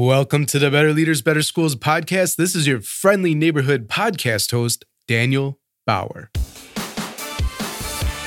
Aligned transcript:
Welcome 0.00 0.46
to 0.46 0.60
the 0.60 0.70
Better 0.70 0.92
Leaders, 0.92 1.22
Better 1.22 1.42
Schools 1.42 1.74
podcast. 1.74 2.36
This 2.36 2.54
is 2.54 2.68
your 2.68 2.80
friendly 2.80 3.34
neighborhood 3.34 3.88
podcast 3.88 4.52
host, 4.52 4.84
Daniel 5.08 5.58
Bauer. 5.86 6.30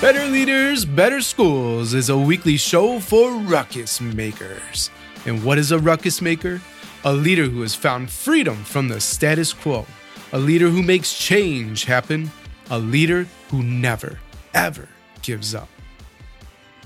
Better 0.01 0.25
Leaders, 0.25 0.83
Better 0.83 1.21
Schools 1.21 1.93
is 1.93 2.09
a 2.09 2.17
weekly 2.17 2.57
show 2.57 2.99
for 2.99 3.31
ruckus 3.37 4.01
makers. 4.01 4.89
And 5.25 5.45
what 5.45 5.57
is 5.57 5.71
a 5.71 5.79
ruckus 5.79 6.21
maker? 6.21 6.59
A 7.05 7.13
leader 7.13 7.45
who 7.45 7.61
has 7.61 7.73
found 7.73 8.09
freedom 8.09 8.65
from 8.65 8.89
the 8.89 8.99
status 8.99 9.53
quo, 9.53 9.85
a 10.33 10.39
leader 10.39 10.67
who 10.67 10.83
makes 10.83 11.17
change 11.17 11.85
happen, 11.85 12.29
a 12.69 12.79
leader 12.79 13.25
who 13.49 13.63
never, 13.63 14.19
ever 14.53 14.89
gives 15.21 15.55
up. 15.55 15.69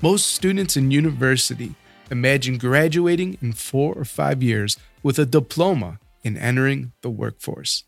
Most 0.00 0.26
students 0.26 0.76
in 0.76 0.92
university 0.92 1.74
Imagine 2.10 2.58
graduating 2.58 3.36
in 3.42 3.52
four 3.52 3.94
or 3.94 4.04
five 4.04 4.42
years 4.42 4.76
with 5.02 5.18
a 5.18 5.26
diploma 5.26 5.98
and 6.24 6.38
entering 6.38 6.92
the 7.02 7.10
workforce. 7.10 7.84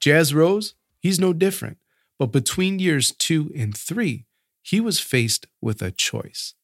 Jazz 0.00 0.34
Rose, 0.34 0.74
he's 0.98 1.20
no 1.20 1.32
different, 1.32 1.78
but 2.18 2.32
between 2.32 2.78
years 2.78 3.12
two 3.12 3.52
and 3.56 3.76
three, 3.76 4.26
he 4.62 4.80
was 4.80 5.00
faced 5.00 5.46
with 5.60 5.82
a 5.82 5.90
choice 5.90 6.54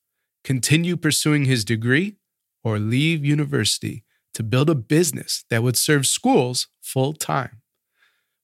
continue 0.44 0.96
pursuing 0.96 1.44
his 1.44 1.64
degree 1.64 2.14
or 2.62 2.78
leave 2.78 3.24
university 3.24 4.04
to 4.32 4.44
build 4.44 4.70
a 4.70 4.76
business 4.76 5.44
that 5.50 5.60
would 5.60 5.76
serve 5.76 6.06
schools 6.06 6.68
full 6.80 7.12
time. 7.12 7.62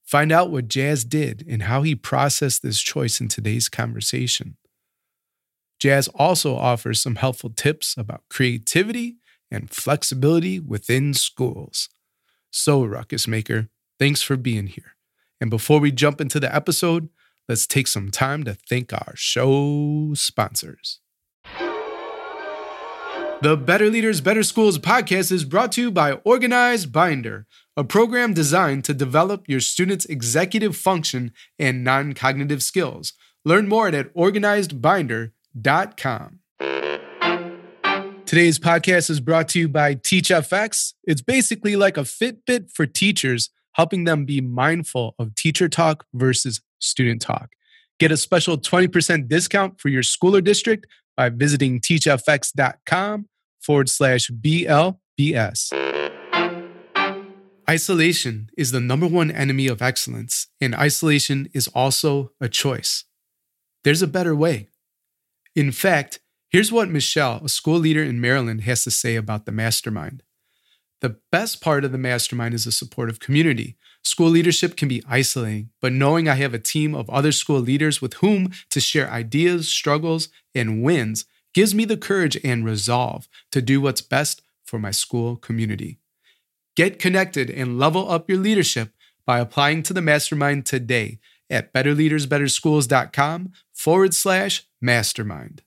Find 0.02 0.32
out 0.32 0.50
what 0.50 0.66
Jazz 0.66 1.04
did 1.04 1.46
and 1.48 1.62
how 1.62 1.82
he 1.82 1.94
processed 1.94 2.60
this 2.62 2.80
choice 2.80 3.20
in 3.20 3.28
today's 3.28 3.68
conversation. 3.68 4.56
Jazz 5.82 6.06
also 6.14 6.54
offers 6.54 7.02
some 7.02 7.16
helpful 7.16 7.50
tips 7.50 7.96
about 7.98 8.22
creativity 8.30 9.16
and 9.50 9.68
flexibility 9.68 10.60
within 10.60 11.12
schools. 11.12 11.88
So, 12.52 12.84
Ruckus 12.84 13.26
Maker, 13.26 13.68
thanks 13.98 14.22
for 14.22 14.36
being 14.36 14.68
here. 14.68 14.94
And 15.40 15.50
before 15.50 15.80
we 15.80 15.90
jump 15.90 16.20
into 16.20 16.38
the 16.38 16.54
episode, 16.54 17.08
let's 17.48 17.66
take 17.66 17.88
some 17.88 18.12
time 18.12 18.44
to 18.44 18.54
thank 18.54 18.92
our 18.92 19.14
show 19.16 20.12
sponsors. 20.14 21.00
The 23.40 23.56
Better 23.56 23.90
Leaders, 23.90 24.20
Better 24.20 24.44
Schools 24.44 24.78
podcast 24.78 25.32
is 25.32 25.44
brought 25.44 25.72
to 25.72 25.80
you 25.80 25.90
by 25.90 26.12
Organized 26.12 26.92
Binder, 26.92 27.48
a 27.76 27.82
program 27.82 28.34
designed 28.34 28.84
to 28.84 28.94
develop 28.94 29.48
your 29.48 29.58
students' 29.58 30.04
executive 30.04 30.76
function 30.76 31.32
and 31.58 31.82
non 31.82 32.12
cognitive 32.12 32.62
skills. 32.62 33.14
Learn 33.44 33.66
more 33.68 33.88
at 33.88 34.14
organizedbinder.com 34.14 35.32
teachfx.com. 35.56 36.38
Today's 38.26 38.58
podcast 38.58 39.10
is 39.10 39.20
brought 39.20 39.48
to 39.50 39.58
you 39.58 39.68
by 39.68 39.94
TeachFX. 39.94 40.94
It's 41.04 41.20
basically 41.20 41.76
like 41.76 41.98
a 41.98 42.02
Fitbit 42.02 42.70
for 42.72 42.86
teachers, 42.86 43.50
helping 43.72 44.04
them 44.04 44.24
be 44.24 44.40
mindful 44.40 45.14
of 45.18 45.34
teacher 45.34 45.68
talk 45.68 46.06
versus 46.14 46.62
student 46.78 47.20
talk. 47.20 47.50
Get 47.98 48.10
a 48.10 48.16
special 48.16 48.56
20% 48.56 49.28
discount 49.28 49.80
for 49.80 49.88
your 49.90 50.02
school 50.02 50.34
or 50.34 50.40
district 50.40 50.86
by 51.16 51.28
visiting 51.28 51.78
teachfx.com 51.80 53.28
forward 53.60 53.90
slash 53.90 54.30
BLBS. 54.30 55.72
Isolation 57.68 58.48
is 58.56 58.72
the 58.72 58.80
number 58.80 59.06
one 59.06 59.30
enemy 59.30 59.66
of 59.66 59.82
excellence, 59.82 60.48
and 60.60 60.74
isolation 60.74 61.48
is 61.54 61.68
also 61.68 62.32
a 62.40 62.48
choice. 62.48 63.04
There's 63.84 64.02
a 64.02 64.06
better 64.06 64.34
way. 64.34 64.68
In 65.54 65.72
fact, 65.72 66.20
here's 66.48 66.72
what 66.72 66.88
Michelle, 66.88 67.40
a 67.44 67.48
school 67.48 67.78
leader 67.78 68.02
in 68.02 68.20
Maryland, 68.20 68.62
has 68.62 68.84
to 68.84 68.90
say 68.90 69.16
about 69.16 69.44
the 69.44 69.52
mastermind. 69.52 70.22
The 71.00 71.16
best 71.30 71.60
part 71.60 71.84
of 71.84 71.92
the 71.92 71.98
mastermind 71.98 72.54
is 72.54 72.66
a 72.66 72.72
supportive 72.72 73.20
community. 73.20 73.76
School 74.02 74.30
leadership 74.30 74.76
can 74.76 74.88
be 74.88 75.02
isolating, 75.08 75.70
but 75.80 75.92
knowing 75.92 76.28
I 76.28 76.34
have 76.34 76.54
a 76.54 76.58
team 76.58 76.94
of 76.94 77.10
other 77.10 77.32
school 77.32 77.60
leaders 77.60 78.00
with 78.00 78.14
whom 78.14 78.52
to 78.70 78.80
share 78.80 79.10
ideas, 79.10 79.68
struggles, 79.68 80.28
and 80.54 80.82
wins 80.82 81.24
gives 81.54 81.74
me 81.74 81.84
the 81.84 81.96
courage 81.96 82.38
and 82.42 82.64
resolve 82.64 83.28
to 83.50 83.60
do 83.60 83.80
what's 83.80 84.00
best 84.00 84.42
for 84.64 84.78
my 84.78 84.90
school 84.90 85.36
community. 85.36 85.98
Get 86.76 86.98
connected 86.98 87.50
and 87.50 87.78
level 87.78 88.10
up 88.10 88.28
your 88.28 88.38
leadership 88.38 88.90
by 89.26 89.38
applying 89.38 89.82
to 89.84 89.92
the 89.92 90.00
mastermind 90.00 90.66
today 90.66 91.18
at 91.50 91.72
betterleadersbetterschools.com 91.72 93.52
forward 93.82 94.14
slash 94.14 94.64
mastermind. 94.80 95.60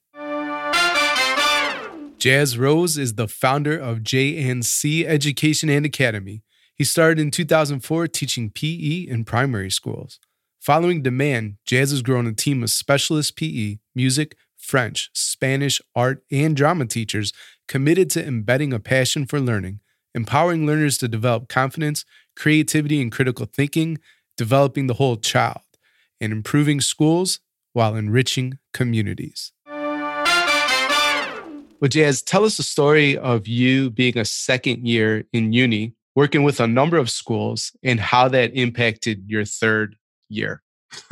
Jazz 2.17 2.57
Rose 2.57 2.97
is 2.97 3.15
the 3.15 3.27
founder 3.27 3.77
of 3.77 4.03
JNC 4.03 5.03
Education 5.05 5.69
and 5.69 5.85
Academy. 5.85 6.41
He 6.73 6.85
started 6.85 7.19
in 7.19 7.29
2004 7.29 8.07
teaching 8.07 8.51
PE 8.51 9.07
in 9.09 9.25
primary 9.25 9.69
schools. 9.69 10.21
Following 10.61 11.01
demand, 11.01 11.57
Jazz 11.65 11.91
has 11.91 12.01
grown 12.01 12.25
a 12.25 12.31
team 12.31 12.63
of 12.63 12.69
specialist 12.69 13.35
PE, 13.35 13.79
music, 13.93 14.37
French, 14.55 15.09
Spanish, 15.11 15.81
art, 15.93 16.23
and 16.31 16.55
drama 16.55 16.85
teachers 16.85 17.33
committed 17.67 18.09
to 18.11 18.25
embedding 18.25 18.71
a 18.71 18.79
passion 18.79 19.25
for 19.25 19.41
learning, 19.41 19.81
empowering 20.13 20.65
learners 20.65 20.97
to 20.99 21.09
develop 21.09 21.49
confidence, 21.49 22.05
creativity, 22.33 23.01
and 23.01 23.11
critical 23.11 23.45
thinking, 23.45 23.97
developing 24.37 24.87
the 24.87 24.93
whole 24.93 25.17
child, 25.17 25.63
and 26.21 26.31
improving 26.31 26.79
schools 26.79 27.41
while 27.75 27.95
enriching 27.95 28.57
communities. 28.73 29.51
Well, 31.81 31.89
Jazz, 31.89 32.21
tell 32.21 32.45
us 32.45 32.55
the 32.55 32.63
story 32.63 33.17
of 33.17 33.47
you 33.47 33.89
being 33.89 34.17
a 34.17 34.23
second 34.23 34.87
year 34.87 35.25
in 35.33 35.51
uni, 35.51 35.93
working 36.15 36.43
with 36.43 36.61
a 36.61 36.67
number 36.67 36.97
of 36.97 37.09
schools, 37.09 37.73
and 37.83 37.99
how 37.99 38.29
that 38.29 38.55
impacted 38.55 39.25
your 39.27 39.43
third 39.43 39.97
year. 40.29 40.63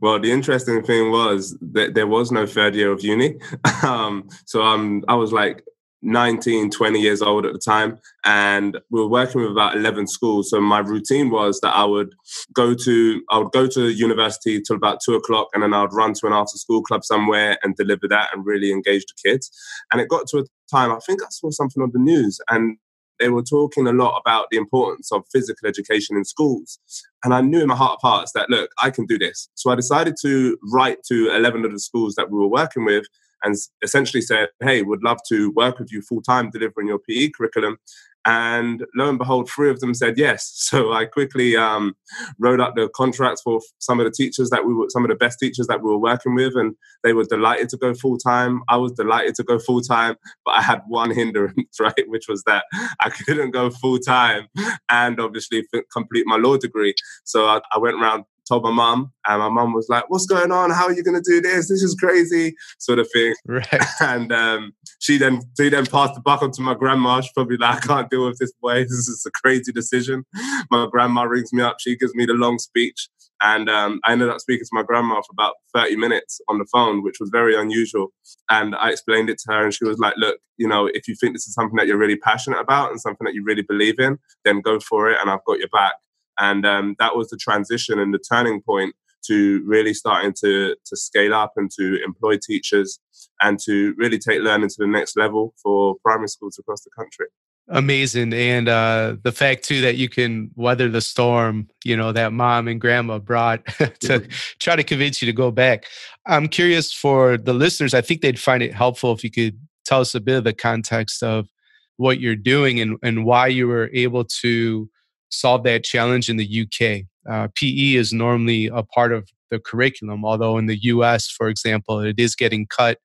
well, 0.00 0.20
the 0.20 0.30
interesting 0.30 0.82
thing 0.82 1.10
was 1.10 1.56
that 1.62 1.94
there 1.94 2.06
was 2.06 2.30
no 2.30 2.46
third 2.46 2.74
year 2.74 2.92
of 2.92 3.02
uni. 3.02 3.38
Um, 3.82 4.28
so 4.44 4.62
um, 4.62 5.04
I 5.08 5.16
was 5.16 5.32
like 5.32 5.64
19, 6.02 6.70
20 6.70 7.00
years 7.00 7.22
old 7.22 7.46
at 7.46 7.52
the 7.52 7.58
time. 7.58 7.98
And 8.24 8.78
we 8.90 9.00
were 9.00 9.08
working 9.08 9.40
with 9.40 9.50
about 9.50 9.76
11 9.76 10.08
schools. 10.08 10.50
So 10.50 10.60
my 10.60 10.80
routine 10.80 11.30
was 11.30 11.60
that 11.60 11.74
I 11.74 11.84
would 11.84 12.14
go 12.52 12.74
to, 12.74 13.22
I 13.30 13.38
would 13.38 13.52
go 13.52 13.66
to 13.68 13.90
university 13.90 14.60
till 14.60 14.76
about 14.76 14.98
two 15.04 15.14
o'clock 15.14 15.48
and 15.54 15.62
then 15.62 15.74
I 15.74 15.82
would 15.82 15.94
run 15.94 16.12
to 16.14 16.26
an 16.26 16.32
after 16.32 16.58
school 16.58 16.82
club 16.82 17.04
somewhere 17.04 17.58
and 17.62 17.76
deliver 17.76 18.08
that 18.08 18.30
and 18.34 18.44
really 18.44 18.72
engage 18.72 19.04
the 19.06 19.30
kids. 19.30 19.50
And 19.90 20.00
it 20.00 20.08
got 20.08 20.26
to 20.28 20.38
a 20.38 20.44
time, 20.70 20.90
I 20.90 20.98
think 21.06 21.22
I 21.22 21.26
saw 21.30 21.50
something 21.50 21.82
on 21.82 21.90
the 21.92 22.00
news 22.00 22.40
and 22.50 22.76
they 23.18 23.28
were 23.28 23.42
talking 23.42 23.86
a 23.86 23.92
lot 23.92 24.18
about 24.18 24.46
the 24.50 24.56
importance 24.56 25.12
of 25.12 25.22
physical 25.32 25.68
education 25.68 26.16
in 26.16 26.24
schools. 26.24 26.80
And 27.24 27.32
I 27.32 27.40
knew 27.40 27.60
in 27.60 27.68
my 27.68 27.76
heart 27.76 28.00
of 28.02 28.08
hearts 28.08 28.32
that, 28.32 28.50
look, 28.50 28.70
I 28.82 28.90
can 28.90 29.06
do 29.06 29.16
this. 29.16 29.48
So 29.54 29.70
I 29.70 29.76
decided 29.76 30.16
to 30.22 30.58
write 30.72 30.98
to 31.08 31.32
11 31.32 31.64
of 31.64 31.70
the 31.70 31.78
schools 31.78 32.16
that 32.16 32.30
we 32.30 32.38
were 32.38 32.48
working 32.48 32.84
with 32.84 33.06
and 33.42 33.56
essentially 33.82 34.20
said, 34.20 34.48
Hey, 34.60 34.82
would 34.82 35.02
love 35.02 35.18
to 35.28 35.50
work 35.52 35.78
with 35.78 35.92
you 35.92 36.02
full 36.02 36.22
time 36.22 36.50
delivering 36.50 36.88
your 36.88 36.98
PE 36.98 37.30
curriculum. 37.30 37.78
And 38.24 38.84
lo 38.94 39.08
and 39.08 39.18
behold, 39.18 39.50
three 39.50 39.68
of 39.70 39.80
them 39.80 39.94
said 39.94 40.16
yes. 40.16 40.50
So 40.72 40.92
I 40.92 41.04
quickly 41.04 41.54
um, 41.54 41.94
wrote 42.38 42.60
up 42.60 42.74
the 42.74 42.88
contracts 42.94 43.42
for 43.42 43.60
some 43.78 44.00
of 44.00 44.06
the 44.06 44.10
teachers 44.10 44.48
that 44.50 44.64
we 44.64 44.72
were, 44.72 44.86
some 44.88 45.04
of 45.04 45.10
the 45.10 45.16
best 45.16 45.38
teachers 45.38 45.66
that 45.66 45.82
we 45.82 45.90
were 45.90 45.98
working 45.98 46.34
with, 46.34 46.56
and 46.56 46.74
they 47.02 47.12
were 47.12 47.24
delighted 47.24 47.68
to 47.70 47.76
go 47.76 47.92
full 47.92 48.16
time. 48.16 48.62
I 48.68 48.78
was 48.78 48.92
delighted 48.92 49.34
to 49.34 49.42
go 49.42 49.58
full 49.58 49.82
time, 49.82 50.16
but 50.46 50.52
I 50.52 50.62
had 50.62 50.80
one 50.88 51.10
hindrance, 51.14 51.78
right, 51.78 52.04
which 52.06 52.26
was 52.26 52.42
that 52.44 52.64
I 53.00 53.10
couldn't 53.10 53.50
go 53.50 53.68
full 53.68 53.98
time 53.98 54.46
and 54.88 55.20
obviously 55.20 55.66
complete 55.92 56.24
my 56.26 56.36
law 56.36 56.56
degree. 56.56 56.94
So 57.24 57.46
I, 57.46 57.60
I 57.74 57.78
went 57.78 58.00
around 58.00 58.24
told 58.48 58.64
my 58.64 58.70
mum, 58.70 59.12
and 59.26 59.40
my 59.40 59.48
mum 59.48 59.72
was 59.72 59.88
like, 59.88 60.04
"What's 60.08 60.26
going 60.26 60.52
on? 60.52 60.70
How 60.70 60.84
are 60.84 60.92
you 60.92 61.02
going 61.02 61.20
to 61.20 61.30
do 61.30 61.40
this? 61.40 61.68
This 61.68 61.82
is 61.82 61.94
crazy," 61.94 62.54
sort 62.78 62.98
of 62.98 63.08
thing. 63.12 63.34
Right. 63.46 63.66
And 64.00 64.32
um, 64.32 64.72
she 65.00 65.18
then 65.18 65.40
she 65.58 65.68
then 65.68 65.86
passed 65.86 66.14
the 66.14 66.20
buck 66.20 66.42
on 66.42 66.52
to 66.52 66.62
my 66.62 66.74
grandma. 66.74 67.20
She's 67.20 67.32
probably 67.32 67.56
like, 67.56 67.84
"I 67.84 67.86
can't 67.86 68.10
deal 68.10 68.26
with 68.26 68.38
this 68.38 68.52
boy. 68.60 68.82
This 68.92 69.08
is 69.08 69.24
a 69.26 69.30
crazy 69.30 69.72
decision." 69.72 70.24
My 70.70 70.86
grandma 70.90 71.22
rings 71.22 71.52
me 71.52 71.62
up. 71.62 71.76
She 71.80 71.96
gives 71.96 72.14
me 72.14 72.26
the 72.26 72.34
long 72.34 72.58
speech, 72.58 73.08
and 73.42 73.68
um, 73.68 74.00
I 74.04 74.12
ended 74.12 74.28
up 74.28 74.40
speaking 74.40 74.64
to 74.64 74.70
my 74.72 74.82
grandma 74.82 75.16
for 75.16 75.32
about 75.32 75.54
thirty 75.74 75.96
minutes 75.96 76.40
on 76.48 76.58
the 76.58 76.66
phone, 76.72 77.02
which 77.02 77.18
was 77.20 77.30
very 77.30 77.56
unusual. 77.56 78.12
And 78.48 78.74
I 78.76 78.90
explained 78.90 79.30
it 79.30 79.38
to 79.38 79.52
her, 79.52 79.64
and 79.64 79.74
she 79.74 79.84
was 79.84 79.98
like, 79.98 80.14
"Look, 80.16 80.38
you 80.56 80.68
know, 80.68 80.86
if 80.92 81.08
you 81.08 81.14
think 81.14 81.34
this 81.34 81.46
is 81.46 81.54
something 81.54 81.76
that 81.76 81.86
you're 81.86 81.98
really 81.98 82.16
passionate 82.16 82.60
about 82.60 82.90
and 82.90 83.00
something 83.00 83.24
that 83.24 83.34
you 83.34 83.44
really 83.44 83.62
believe 83.62 83.98
in, 83.98 84.18
then 84.44 84.60
go 84.60 84.80
for 84.80 85.10
it, 85.10 85.18
and 85.20 85.30
I've 85.30 85.44
got 85.46 85.58
your 85.58 85.68
back." 85.68 85.94
And 86.38 86.66
um, 86.66 86.96
that 86.98 87.16
was 87.16 87.28
the 87.28 87.36
transition 87.36 87.98
and 87.98 88.12
the 88.12 88.18
turning 88.18 88.62
point 88.62 88.94
to 89.26 89.62
really 89.64 89.94
starting 89.94 90.34
to, 90.40 90.74
to 90.84 90.96
scale 90.96 91.34
up 91.34 91.52
and 91.56 91.70
to 91.78 92.02
employ 92.04 92.38
teachers 92.38 92.98
and 93.40 93.58
to 93.60 93.94
really 93.96 94.18
take 94.18 94.40
learning 94.40 94.68
to 94.68 94.76
the 94.78 94.86
next 94.86 95.16
level 95.16 95.54
for 95.62 95.96
primary 96.02 96.28
schools 96.28 96.58
across 96.58 96.82
the 96.82 96.90
country. 96.96 97.26
Amazing. 97.68 98.32
And 98.32 98.68
uh, 98.68 99.16
the 99.22 99.30
fact, 99.30 99.64
too, 99.64 99.80
that 99.82 99.96
you 99.96 100.08
can 100.08 100.50
weather 100.56 100.88
the 100.88 101.00
storm, 101.00 101.68
you 101.84 101.96
know, 101.96 102.10
that 102.10 102.32
mom 102.32 102.66
and 102.66 102.80
grandma 102.80 103.18
brought 103.18 103.64
to 104.00 104.26
try 104.58 104.74
to 104.74 104.82
convince 104.82 105.22
you 105.22 105.26
to 105.26 105.32
go 105.32 105.52
back. 105.52 105.86
I'm 106.26 106.48
curious 106.48 106.92
for 106.92 107.38
the 107.38 107.54
listeners, 107.54 107.94
I 107.94 108.00
think 108.00 108.20
they'd 108.20 108.38
find 108.38 108.62
it 108.62 108.74
helpful 108.74 109.12
if 109.12 109.22
you 109.22 109.30
could 109.30 109.58
tell 109.84 110.00
us 110.00 110.14
a 110.14 110.20
bit 110.20 110.38
of 110.38 110.44
the 110.44 110.52
context 110.52 111.22
of 111.22 111.48
what 111.96 112.20
you're 112.20 112.36
doing 112.36 112.80
and, 112.80 112.98
and 113.02 113.24
why 113.24 113.46
you 113.46 113.68
were 113.68 113.90
able 113.92 114.24
to 114.24 114.88
solve 115.32 115.64
that 115.64 115.84
challenge 115.84 116.28
in 116.28 116.36
the 116.36 116.62
UK. 116.62 117.06
Uh, 117.30 117.48
PE 117.54 117.94
is 117.94 118.12
normally 118.12 118.66
a 118.66 118.82
part 118.82 119.12
of 119.12 119.28
the 119.50 119.58
curriculum, 119.58 120.24
although 120.24 120.58
in 120.58 120.66
the 120.66 120.78
US, 120.84 121.28
for 121.28 121.48
example, 121.48 122.00
it 122.00 122.18
is 122.18 122.34
getting 122.34 122.66
cut 122.66 122.98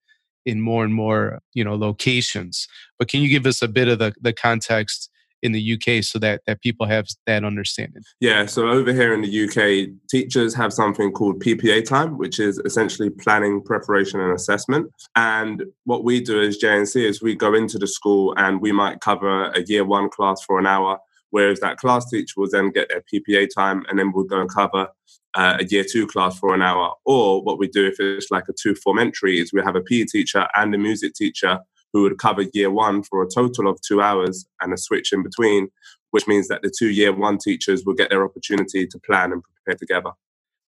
in 0.46 0.62
more 0.62 0.84
and 0.86 0.94
more 0.94 1.40
you 1.54 1.64
know 1.64 1.76
locations. 1.76 2.68
But 2.98 3.10
can 3.10 3.22
you 3.22 3.30
give 3.30 3.46
us 3.46 3.62
a 3.62 3.68
bit 3.68 3.88
of 3.88 4.00
the, 4.00 4.14
the 4.22 4.34
context 4.34 5.10
in 5.44 5.52
the 5.52 5.74
UK 5.74 6.04
so 6.04 6.18
that 6.20 6.42
that 6.48 6.62
people 6.62 6.88
have 6.88 7.06
that 7.28 7.44
understanding? 7.44 8.02
Yeah, 8.20 8.46
so 8.46 8.68
over 8.68 8.94
here 8.94 9.14
in 9.14 9.22
the 9.22 9.44
UK, 9.46 9.90
teachers 10.10 10.56
have 10.56 10.74
something 10.74 11.12
called 11.12 11.44
PPA 11.44 11.86
time, 11.86 12.18
which 12.18 12.40
is 12.40 12.60
essentially 12.60 13.10
planning, 13.10 13.62
preparation, 13.62 14.20
and 14.20 14.34
assessment. 14.34 14.92
And 15.16 15.64
what 15.84 16.04
we 16.04 16.22
do 16.22 16.42
as 16.42 16.58
JNC 16.58 16.96
is 16.96 17.22
we 17.22 17.36
go 17.36 17.54
into 17.54 17.78
the 17.78 17.88
school 17.88 18.34
and 18.38 18.62
we 18.62 18.72
might 18.72 19.02
cover 19.02 19.52
a 19.52 19.62
year 19.64 19.86
one 19.86 20.10
class 20.10 20.42
for 20.42 20.58
an 20.58 20.66
hour, 20.66 20.98
whereas 21.32 21.60
that 21.60 21.78
class 21.78 22.10
teacher 22.10 22.34
will 22.38 22.50
then 22.50 22.72
get 22.72 22.90
their 22.90 23.04
PPA 23.12 23.48
time 23.54 23.86
and 23.90 24.00
then 24.00 24.12
we'll 24.12 24.26
go 24.26 24.42
and 24.42 24.54
cover 24.54 24.88
uh, 25.36 25.58
a 25.60 25.66
year 25.66 25.84
two 25.90 26.08
class 26.08 26.38
for 26.40 26.54
an 26.54 26.62
hour. 26.62 26.94
Or 27.06 27.44
what 27.44 27.60
we 27.60 27.68
do 27.68 27.88
if 27.88 28.00
it's 28.00 28.32
like 28.32 28.46
a 28.50 28.54
two 28.54 28.76
form 28.76 29.00
entry 29.00 29.40
is 29.40 29.54
we 29.54 29.62
have 29.62 29.76
a 29.76 29.82
PE 29.82 30.06
teacher 30.06 30.48
and 30.56 30.74
a 30.74 30.78
music 30.78 31.14
teacher 31.14 31.60
who 31.94 32.04
would 32.04 32.18
cover 32.18 32.44
year 32.54 32.72
one 32.72 33.04
for 33.04 33.24
a 33.24 33.30
total 33.30 33.68
of 33.68 33.80
two 33.82 34.02
hours 34.02 34.46
and 34.62 34.74
a 34.74 34.78
switch 34.78 35.14
in 35.14 35.24
between, 35.24 35.70
which 36.12 36.28
means 36.28 36.48
that 36.48 36.62
the 36.62 36.72
two 36.78 36.90
year 36.90 37.14
one 37.14 37.38
teachers 37.38 37.84
will 37.86 37.94
get 37.94 38.10
their 38.10 38.26
opportunity 38.26 38.86
to 38.88 39.00
plan 39.00 39.32
and 39.32 39.44
prepare 39.44 39.78
together. 39.78 40.12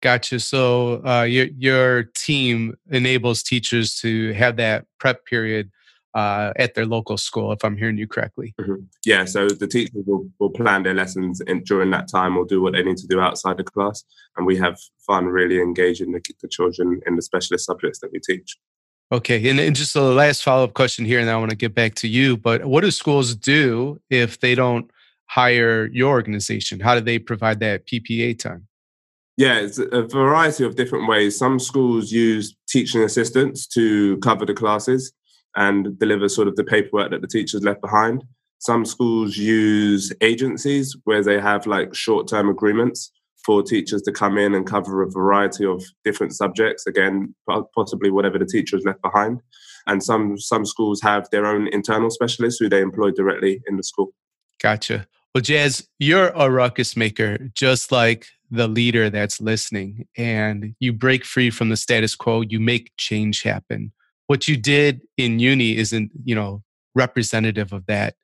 Gotcha. 0.02 0.40
So 0.40 1.06
uh, 1.06 1.24
your 1.24 1.46
your 1.58 2.04
team 2.16 2.76
enables 2.90 3.44
teachers 3.44 3.96
to 4.00 4.34
have 4.34 4.58
that 4.58 4.86
prep 5.00 5.26
period 5.26 5.70
uh, 6.14 6.52
at 6.58 6.74
their 6.76 6.86
local 6.86 7.18
school, 7.18 7.52
if 7.52 7.64
I'm 7.64 7.78
hearing 7.78 7.98
you 7.98 8.08
correctly. 8.08 8.54
Mm-hmm. 8.60 8.84
Yeah. 9.06 9.26
So 9.26 9.48
the 9.48 9.68
teachers 9.68 10.04
will, 10.06 10.30
will 10.40 10.50
plan 10.50 10.84
their 10.84 10.94
lessons 10.94 11.42
in, 11.42 11.64
during 11.64 11.92
that 11.92 12.08
time 12.08 12.38
or 12.38 12.46
do 12.46 12.62
what 12.62 12.74
they 12.74 12.84
need 12.84 12.98
to 12.98 13.08
do 13.08 13.20
outside 13.20 13.58
the 13.58 13.64
class, 13.64 14.04
and 14.38 14.46
we 14.46 14.58
have 14.58 14.80
fun 15.06 15.26
really 15.26 15.60
engaging 15.60 16.12
the, 16.12 16.22
the 16.42 16.48
children 16.48 17.02
in 17.06 17.16
the 17.16 17.22
specialist 17.22 17.66
subjects 17.66 18.00
that 18.00 18.12
we 18.12 18.20
teach. 18.20 18.58
Okay, 19.12 19.50
and, 19.50 19.60
and 19.60 19.76
just 19.76 19.96
a 19.96 20.02
last 20.02 20.42
follow 20.42 20.64
up 20.64 20.74
question 20.74 21.04
here, 21.04 21.20
and 21.20 21.30
I 21.30 21.36
want 21.38 21.52
to 21.52 21.58
get 21.58 21.76
back 21.76 21.96
to 21.96 22.08
you. 22.08 22.38
But 22.38 22.66
what 22.66 22.82
do 22.82 22.92
schools 22.92 23.36
do 23.36 24.00
if 24.10 24.40
they 24.40 24.56
don't 24.56 24.90
hire 25.26 25.88
your 25.88 26.10
organization? 26.10 26.80
How 26.80 26.96
do 26.96 27.02
they 27.02 27.20
provide 27.20 27.60
that 27.60 27.86
PPA 27.88 28.40
time? 28.40 28.68
Yeah, 29.38 29.60
it's 29.60 29.80
a 29.80 30.04
variety 30.04 30.64
of 30.66 30.76
different 30.76 31.08
ways. 31.10 31.38
Some 31.38 31.58
schools 31.60 32.12
use 32.12 32.56
teaching 32.70 33.02
assistants 33.02 33.66
to 33.68 34.18
cover 34.18 34.46
the 34.46 34.54
classes 34.54 35.14
and 35.56 35.98
deliver 36.00 36.30
sort 36.30 36.48
of 36.48 36.56
the 36.56 36.64
paperwork 36.64 37.12
that 37.12 37.22
the 37.22 37.28
teachers 37.28 37.64
left 37.64 37.82
behind. 37.82 38.24
Some 38.60 38.86
schools 38.86 39.38
use 39.38 40.14
agencies 40.22 40.96
where 41.06 41.24
they 41.24 41.40
have 41.40 41.66
like 41.66 41.96
short 41.96 42.28
term 42.28 42.50
agreements 42.50 43.12
for 43.44 43.64
teachers 43.64 44.02
to 44.04 44.12
come 44.12 44.38
in 44.38 44.54
and 44.54 44.68
cover 44.68 45.02
a 45.02 45.10
variety 45.10 45.66
of 45.66 45.84
different 46.06 46.34
subjects 46.34 46.86
again 46.86 47.34
possibly 47.74 48.12
whatever 48.12 48.38
the 48.38 48.46
teacher 48.46 48.78
has 48.78 48.86
left 48.86 49.02
behind. 49.02 49.42
And 49.88 50.04
some 50.04 50.38
some 50.38 50.66
schools 50.66 51.02
have 51.02 51.28
their 51.32 51.46
own 51.46 51.68
internal 51.70 52.12
specialists 52.12 52.60
who 52.60 52.70
they 52.70 52.82
employ 52.82 53.12
directly 53.12 53.62
in 53.68 53.78
the 53.78 53.84
school. 53.84 54.14
Gotcha. 54.62 55.08
Well 55.34 55.42
jazz 55.42 55.88
you're 55.98 56.30
a 56.30 56.52
ruckus 56.52 56.96
maker 56.96 57.50
just 57.54 57.92
like 57.92 58.28
the 58.52 58.68
leader 58.68 59.10
that's 59.10 59.42
listening 59.42 60.08
and 60.18 60.76
you 60.80 60.92
break 60.94 61.24
free 61.26 61.50
from 61.50 61.70
the 61.70 61.78
status 61.78 62.16
quo 62.16 62.42
you 62.42 62.60
make 62.60 62.92
change 62.98 63.42
happen 63.44 63.94
what 64.32 64.48
you 64.48 64.58
did 64.58 65.02
in 65.18 65.40
uni 65.40 65.78
isn't 65.78 66.10
you 66.24 66.34
know 66.34 66.64
representative 66.96 67.72
of 67.74 67.86
that 67.86 68.16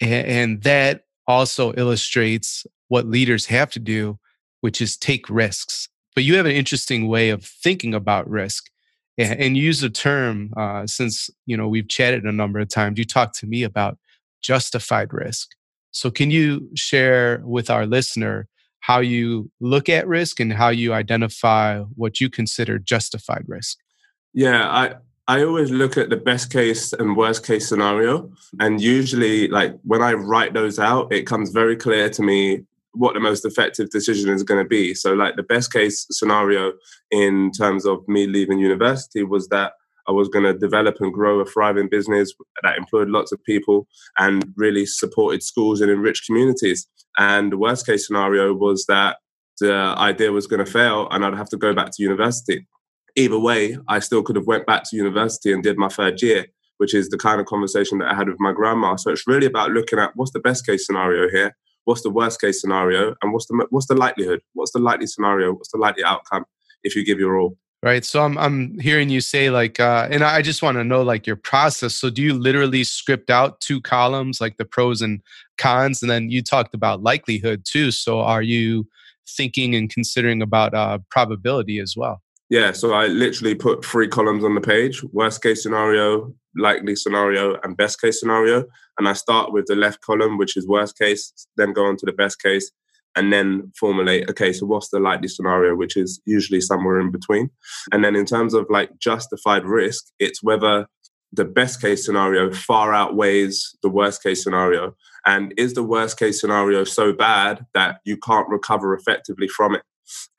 and 0.00 0.62
that 0.62 1.04
also 1.26 1.72
illustrates 1.74 2.66
what 2.88 3.06
leaders 3.06 3.46
have 3.46 3.70
to 3.70 3.78
do 3.78 4.18
which 4.62 4.80
is 4.80 4.96
take 4.96 5.28
risks. 5.28 5.88
But 6.14 6.24
you 6.24 6.36
have 6.36 6.46
an 6.46 6.52
interesting 6.52 7.08
way 7.08 7.28
of 7.28 7.44
thinking 7.44 7.92
about 7.92 8.28
risk 8.28 8.70
and, 9.18 9.56
use 9.56 9.82
a 9.82 9.90
term 9.90 10.52
uh, 10.56 10.86
since 10.86 11.28
you 11.44 11.56
know 11.56 11.68
we've 11.68 11.88
chatted 11.88 12.24
a 12.24 12.32
number 12.32 12.58
of 12.58 12.68
times. 12.68 12.98
You 12.98 13.04
talked 13.04 13.38
to 13.40 13.46
me 13.46 13.62
about 13.62 13.98
justified 14.40 15.12
risk. 15.12 15.50
So 15.90 16.10
can 16.10 16.30
you 16.30 16.70
share 16.74 17.42
with 17.44 17.68
our 17.68 17.86
listener 17.86 18.48
how 18.80 19.00
you 19.00 19.50
look 19.60 19.88
at 19.88 20.08
risk 20.08 20.40
and 20.40 20.52
how 20.52 20.70
you 20.70 20.94
identify 20.94 21.80
what 21.94 22.20
you 22.20 22.30
consider 22.30 22.78
justified 22.78 23.44
risk? 23.46 23.76
Yeah, 24.32 24.94
I 25.28 25.44
always 25.44 25.70
look 25.70 25.96
at 25.96 26.10
the 26.10 26.16
best 26.16 26.52
case 26.52 26.92
and 26.92 27.16
worst 27.16 27.46
case 27.46 27.68
scenario. 27.68 28.30
And 28.58 28.80
usually, 28.80 29.48
like 29.48 29.78
when 29.84 30.02
I 30.02 30.14
write 30.14 30.52
those 30.52 30.78
out, 30.78 31.12
it 31.12 31.26
comes 31.26 31.50
very 31.50 31.76
clear 31.76 32.10
to 32.10 32.22
me 32.22 32.64
what 32.94 33.14
the 33.14 33.20
most 33.20 33.44
effective 33.44 33.90
decision 33.90 34.30
is 34.30 34.42
going 34.42 34.62
to 34.62 34.68
be. 34.68 34.94
So, 34.94 35.12
like 35.12 35.36
the 35.36 35.42
best 35.44 35.72
case 35.72 36.06
scenario 36.10 36.72
in 37.10 37.52
terms 37.52 37.86
of 37.86 38.06
me 38.08 38.26
leaving 38.26 38.58
university 38.58 39.22
was 39.22 39.48
that 39.48 39.72
I 40.08 40.12
was 40.12 40.28
going 40.28 40.44
to 40.44 40.58
develop 40.58 40.96
and 41.00 41.12
grow 41.12 41.40
a 41.40 41.46
thriving 41.46 41.88
business 41.88 42.34
that 42.62 42.76
employed 42.76 43.08
lots 43.08 43.30
of 43.30 43.42
people 43.44 43.86
and 44.18 44.44
really 44.56 44.84
supported 44.86 45.42
schools 45.42 45.80
and 45.80 45.90
enriched 45.90 46.26
communities. 46.26 46.88
And 47.16 47.52
the 47.52 47.58
worst 47.58 47.86
case 47.86 48.06
scenario 48.06 48.52
was 48.52 48.86
that 48.86 49.18
the 49.60 49.72
idea 49.72 50.32
was 50.32 50.48
going 50.48 50.64
to 50.64 50.70
fail 50.70 51.08
and 51.10 51.24
I'd 51.24 51.36
have 51.36 51.50
to 51.50 51.56
go 51.56 51.72
back 51.72 51.90
to 51.92 52.02
university. 52.02 52.66
Either 53.16 53.38
way, 53.38 53.76
I 53.88 53.98
still 53.98 54.22
could 54.22 54.36
have 54.36 54.46
went 54.46 54.66
back 54.66 54.84
to 54.84 54.96
university 54.96 55.52
and 55.52 55.62
did 55.62 55.76
my 55.76 55.88
third 55.88 56.20
year, 56.22 56.46
which 56.78 56.94
is 56.94 57.08
the 57.08 57.18
kind 57.18 57.40
of 57.40 57.46
conversation 57.46 57.98
that 57.98 58.08
I 58.08 58.14
had 58.14 58.28
with 58.28 58.40
my 58.40 58.52
grandma. 58.52 58.96
So 58.96 59.10
it's 59.10 59.26
really 59.26 59.46
about 59.46 59.70
looking 59.70 59.98
at 59.98 60.12
what's 60.14 60.32
the 60.32 60.40
best 60.40 60.64
case 60.66 60.86
scenario 60.86 61.28
here 61.30 61.54
what's 61.84 62.02
the 62.02 62.10
worst 62.10 62.40
case 62.40 62.60
scenario 62.60 63.14
and 63.22 63.32
what's 63.32 63.46
the 63.46 63.66
what's 63.70 63.86
the 63.86 63.94
likelihood? 63.94 64.40
What's 64.54 64.72
the 64.72 64.78
likely 64.78 65.06
scenario? 65.06 65.52
What's 65.52 65.72
the 65.72 65.78
likely 65.78 66.04
outcome 66.04 66.44
if 66.82 66.94
you 66.94 67.04
give 67.04 67.18
your 67.18 67.38
all? 67.38 67.56
Right 67.82 68.04
so 68.04 68.24
i'm 68.24 68.38
i'm 68.38 68.78
hearing 68.78 69.08
you 69.10 69.20
say 69.20 69.50
like 69.50 69.80
uh 69.80 70.06
and 70.08 70.22
i 70.22 70.40
just 70.40 70.62
want 70.62 70.76
to 70.76 70.84
know 70.84 71.02
like 71.02 71.26
your 71.26 71.36
process. 71.36 71.94
So 71.94 72.10
do 72.10 72.22
you 72.22 72.34
literally 72.34 72.84
script 72.84 73.28
out 73.28 73.60
two 73.60 73.80
columns 73.80 74.40
like 74.40 74.56
the 74.56 74.64
pros 74.64 75.02
and 75.02 75.20
cons 75.58 76.00
and 76.00 76.10
then 76.10 76.30
you 76.30 76.42
talked 76.42 76.74
about 76.74 77.02
likelihood 77.02 77.64
too. 77.64 77.90
So 77.90 78.20
are 78.20 78.42
you 78.42 78.86
thinking 79.28 79.74
and 79.74 79.90
considering 79.90 80.42
about 80.42 80.74
uh 80.74 80.98
probability 81.10 81.80
as 81.80 81.96
well 81.96 82.22
yeah, 82.48 82.72
so 82.72 82.92
I 82.92 83.06
literally 83.06 83.54
put 83.54 83.84
three 83.84 84.08
columns 84.08 84.44
on 84.44 84.54
the 84.54 84.60
page 84.60 85.02
worst 85.04 85.42
case 85.42 85.62
scenario, 85.62 86.34
likely 86.56 86.96
scenario, 86.96 87.58
and 87.62 87.76
best 87.76 88.00
case 88.00 88.20
scenario. 88.20 88.64
And 88.98 89.08
I 89.08 89.14
start 89.14 89.52
with 89.52 89.66
the 89.66 89.74
left 89.74 90.00
column, 90.02 90.36
which 90.38 90.56
is 90.56 90.66
worst 90.66 90.98
case, 90.98 91.32
then 91.56 91.72
go 91.72 91.86
on 91.86 91.96
to 91.96 92.06
the 92.06 92.12
best 92.12 92.42
case, 92.42 92.70
and 93.16 93.32
then 93.32 93.72
formulate 93.78 94.28
okay, 94.30 94.52
so 94.52 94.66
what's 94.66 94.90
the 94.90 95.00
likely 95.00 95.28
scenario, 95.28 95.74
which 95.74 95.96
is 95.96 96.20
usually 96.26 96.60
somewhere 96.60 97.00
in 97.00 97.10
between. 97.10 97.50
And 97.90 98.04
then 98.04 98.16
in 98.16 98.26
terms 98.26 98.54
of 98.54 98.66
like 98.68 98.98
justified 98.98 99.64
risk, 99.64 100.04
it's 100.18 100.42
whether 100.42 100.86
the 101.32 101.44
best 101.44 101.80
case 101.80 102.04
scenario 102.04 102.52
far 102.52 102.92
outweighs 102.92 103.74
the 103.82 103.88
worst 103.88 104.22
case 104.22 104.42
scenario. 104.42 104.94
And 105.24 105.54
is 105.56 105.72
the 105.74 105.82
worst 105.82 106.18
case 106.18 106.40
scenario 106.40 106.84
so 106.84 107.12
bad 107.12 107.64
that 107.74 108.00
you 108.04 108.16
can't 108.16 108.48
recover 108.48 108.94
effectively 108.94 109.48
from 109.48 109.74
it? 109.74 109.82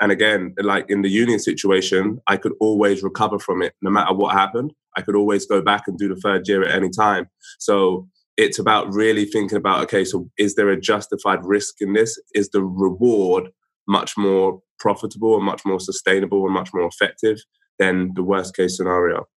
And 0.02 0.12
again, 0.12 0.56
like 0.58 0.86
in 0.90 1.02
the 1.02 1.10
union 1.10 1.40
situation, 1.40 2.20
I 2.28 2.38
could 2.38 2.54
always 2.60 3.04
recover 3.04 3.40
from 3.40 3.62
it 3.62 3.74
no 3.82 3.90
matter 3.90 4.14
what 4.14 4.34
happened. 4.34 4.74
I 4.96 5.02
could 5.02 5.16
always 5.16 5.46
go 5.46 5.62
back 5.62 5.84
and 5.88 5.98
do 5.98 6.08
the 6.08 6.16
third 6.16 6.48
year 6.48 6.64
at 6.64 6.76
any 6.76 6.90
time. 6.90 7.28
So 7.60 8.08
it's 8.38 8.60
about 8.60 8.94
really 8.94 9.26
thinking 9.26 9.58
about 9.58 9.84
okay, 9.84 10.06
so 10.06 10.30
is 10.38 10.56
there 10.56 10.70
a 10.70 10.80
justified 10.80 11.44
risk 11.44 11.76
in 11.82 11.94
this? 11.94 12.20
Is 12.34 12.50
the 12.50 12.64
reward 12.64 13.50
much 13.88 14.18
more 14.18 14.62
profitable 14.80 15.36
and 15.36 15.46
much 15.46 15.64
more 15.66 15.80
sustainable 15.80 16.46
and 16.46 16.54
much 16.54 16.70
more 16.74 16.88
effective 16.88 17.40
than 17.80 18.12
the 18.16 18.24
worst 18.24 18.56
case 18.56 18.78
scenario? 18.78 19.28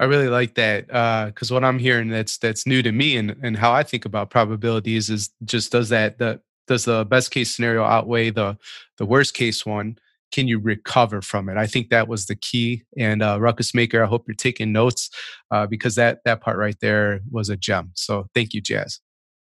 I 0.00 0.06
really 0.06 0.28
like 0.28 0.54
that 0.54 0.88
because 0.88 1.50
uh, 1.50 1.54
what 1.54 1.64
I'm 1.64 1.78
hearing 1.78 2.08
that's 2.08 2.38
that's 2.38 2.66
new 2.66 2.82
to 2.82 2.90
me 2.90 3.16
and 3.16 3.36
and 3.42 3.56
how 3.56 3.72
I 3.72 3.84
think 3.84 4.04
about 4.04 4.30
probabilities 4.30 5.08
is 5.10 5.30
just 5.44 5.70
does 5.70 5.90
that 5.90 6.18
the 6.18 6.40
does 6.66 6.84
the 6.84 7.04
best 7.04 7.30
case 7.30 7.54
scenario 7.54 7.84
outweigh 7.84 8.30
the 8.30 8.56
the 8.98 9.06
worst 9.06 9.34
case 9.34 9.66
one? 9.66 9.96
Can 10.32 10.48
you 10.48 10.58
recover 10.58 11.20
from 11.20 11.48
it? 11.48 11.58
I 11.58 11.66
think 11.66 11.90
that 11.90 12.08
was 12.08 12.26
the 12.26 12.36
key 12.36 12.84
and 12.96 13.22
uh, 13.22 13.38
ruckus 13.38 13.74
maker 13.74 14.02
i 14.02 14.06
hope 14.06 14.24
you're 14.26 14.34
taking 14.34 14.72
notes 14.72 15.10
uh, 15.50 15.66
because 15.66 15.94
that 15.96 16.20
that 16.24 16.40
part 16.40 16.56
right 16.56 16.76
there 16.80 17.20
was 17.30 17.48
a 17.48 17.56
gem. 17.56 17.92
So 17.94 18.26
thank 18.34 18.54
you 18.54 18.60
jazz. 18.60 19.00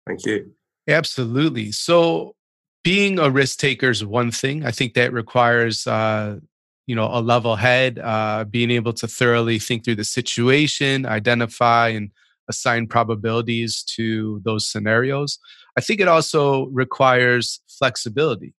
Thank 0.07 0.25
you. 0.25 0.53
Absolutely. 0.89 1.73
So 1.73 2.35
being 2.83 3.19
a 3.19 3.31
risk 3.31 3.59
taker 3.59 3.91
is 3.91 4.05
one 4.05 4.31
thing. 4.31 4.65
I 4.65 4.71
think 4.71 4.95
that 4.95 5.13
requires 5.13 5.87
uh, 5.87 6.39
you 6.87 6.95
know 6.95 7.09
a 7.13 7.21
level 7.21 7.55
head 7.55 7.99
uh, 7.99 8.45
being 8.45 8.71
able 8.71 8.95
to 8.95 9.07
thoroughly 9.07 9.59
think 9.59 9.85
through 9.85 9.97
the 9.97 10.05
situation 10.05 11.05
identify 11.05 11.89
and 11.89 12.11
assign 12.49 12.87
probabilities 12.87 13.83
to 13.83 14.41
those 14.43 14.67
scenarios 14.67 15.39
I 15.79 15.81
think 15.81 16.01
it 16.01 16.09
also 16.09 16.67
requires 16.67 17.61
flexibility. 17.69 18.53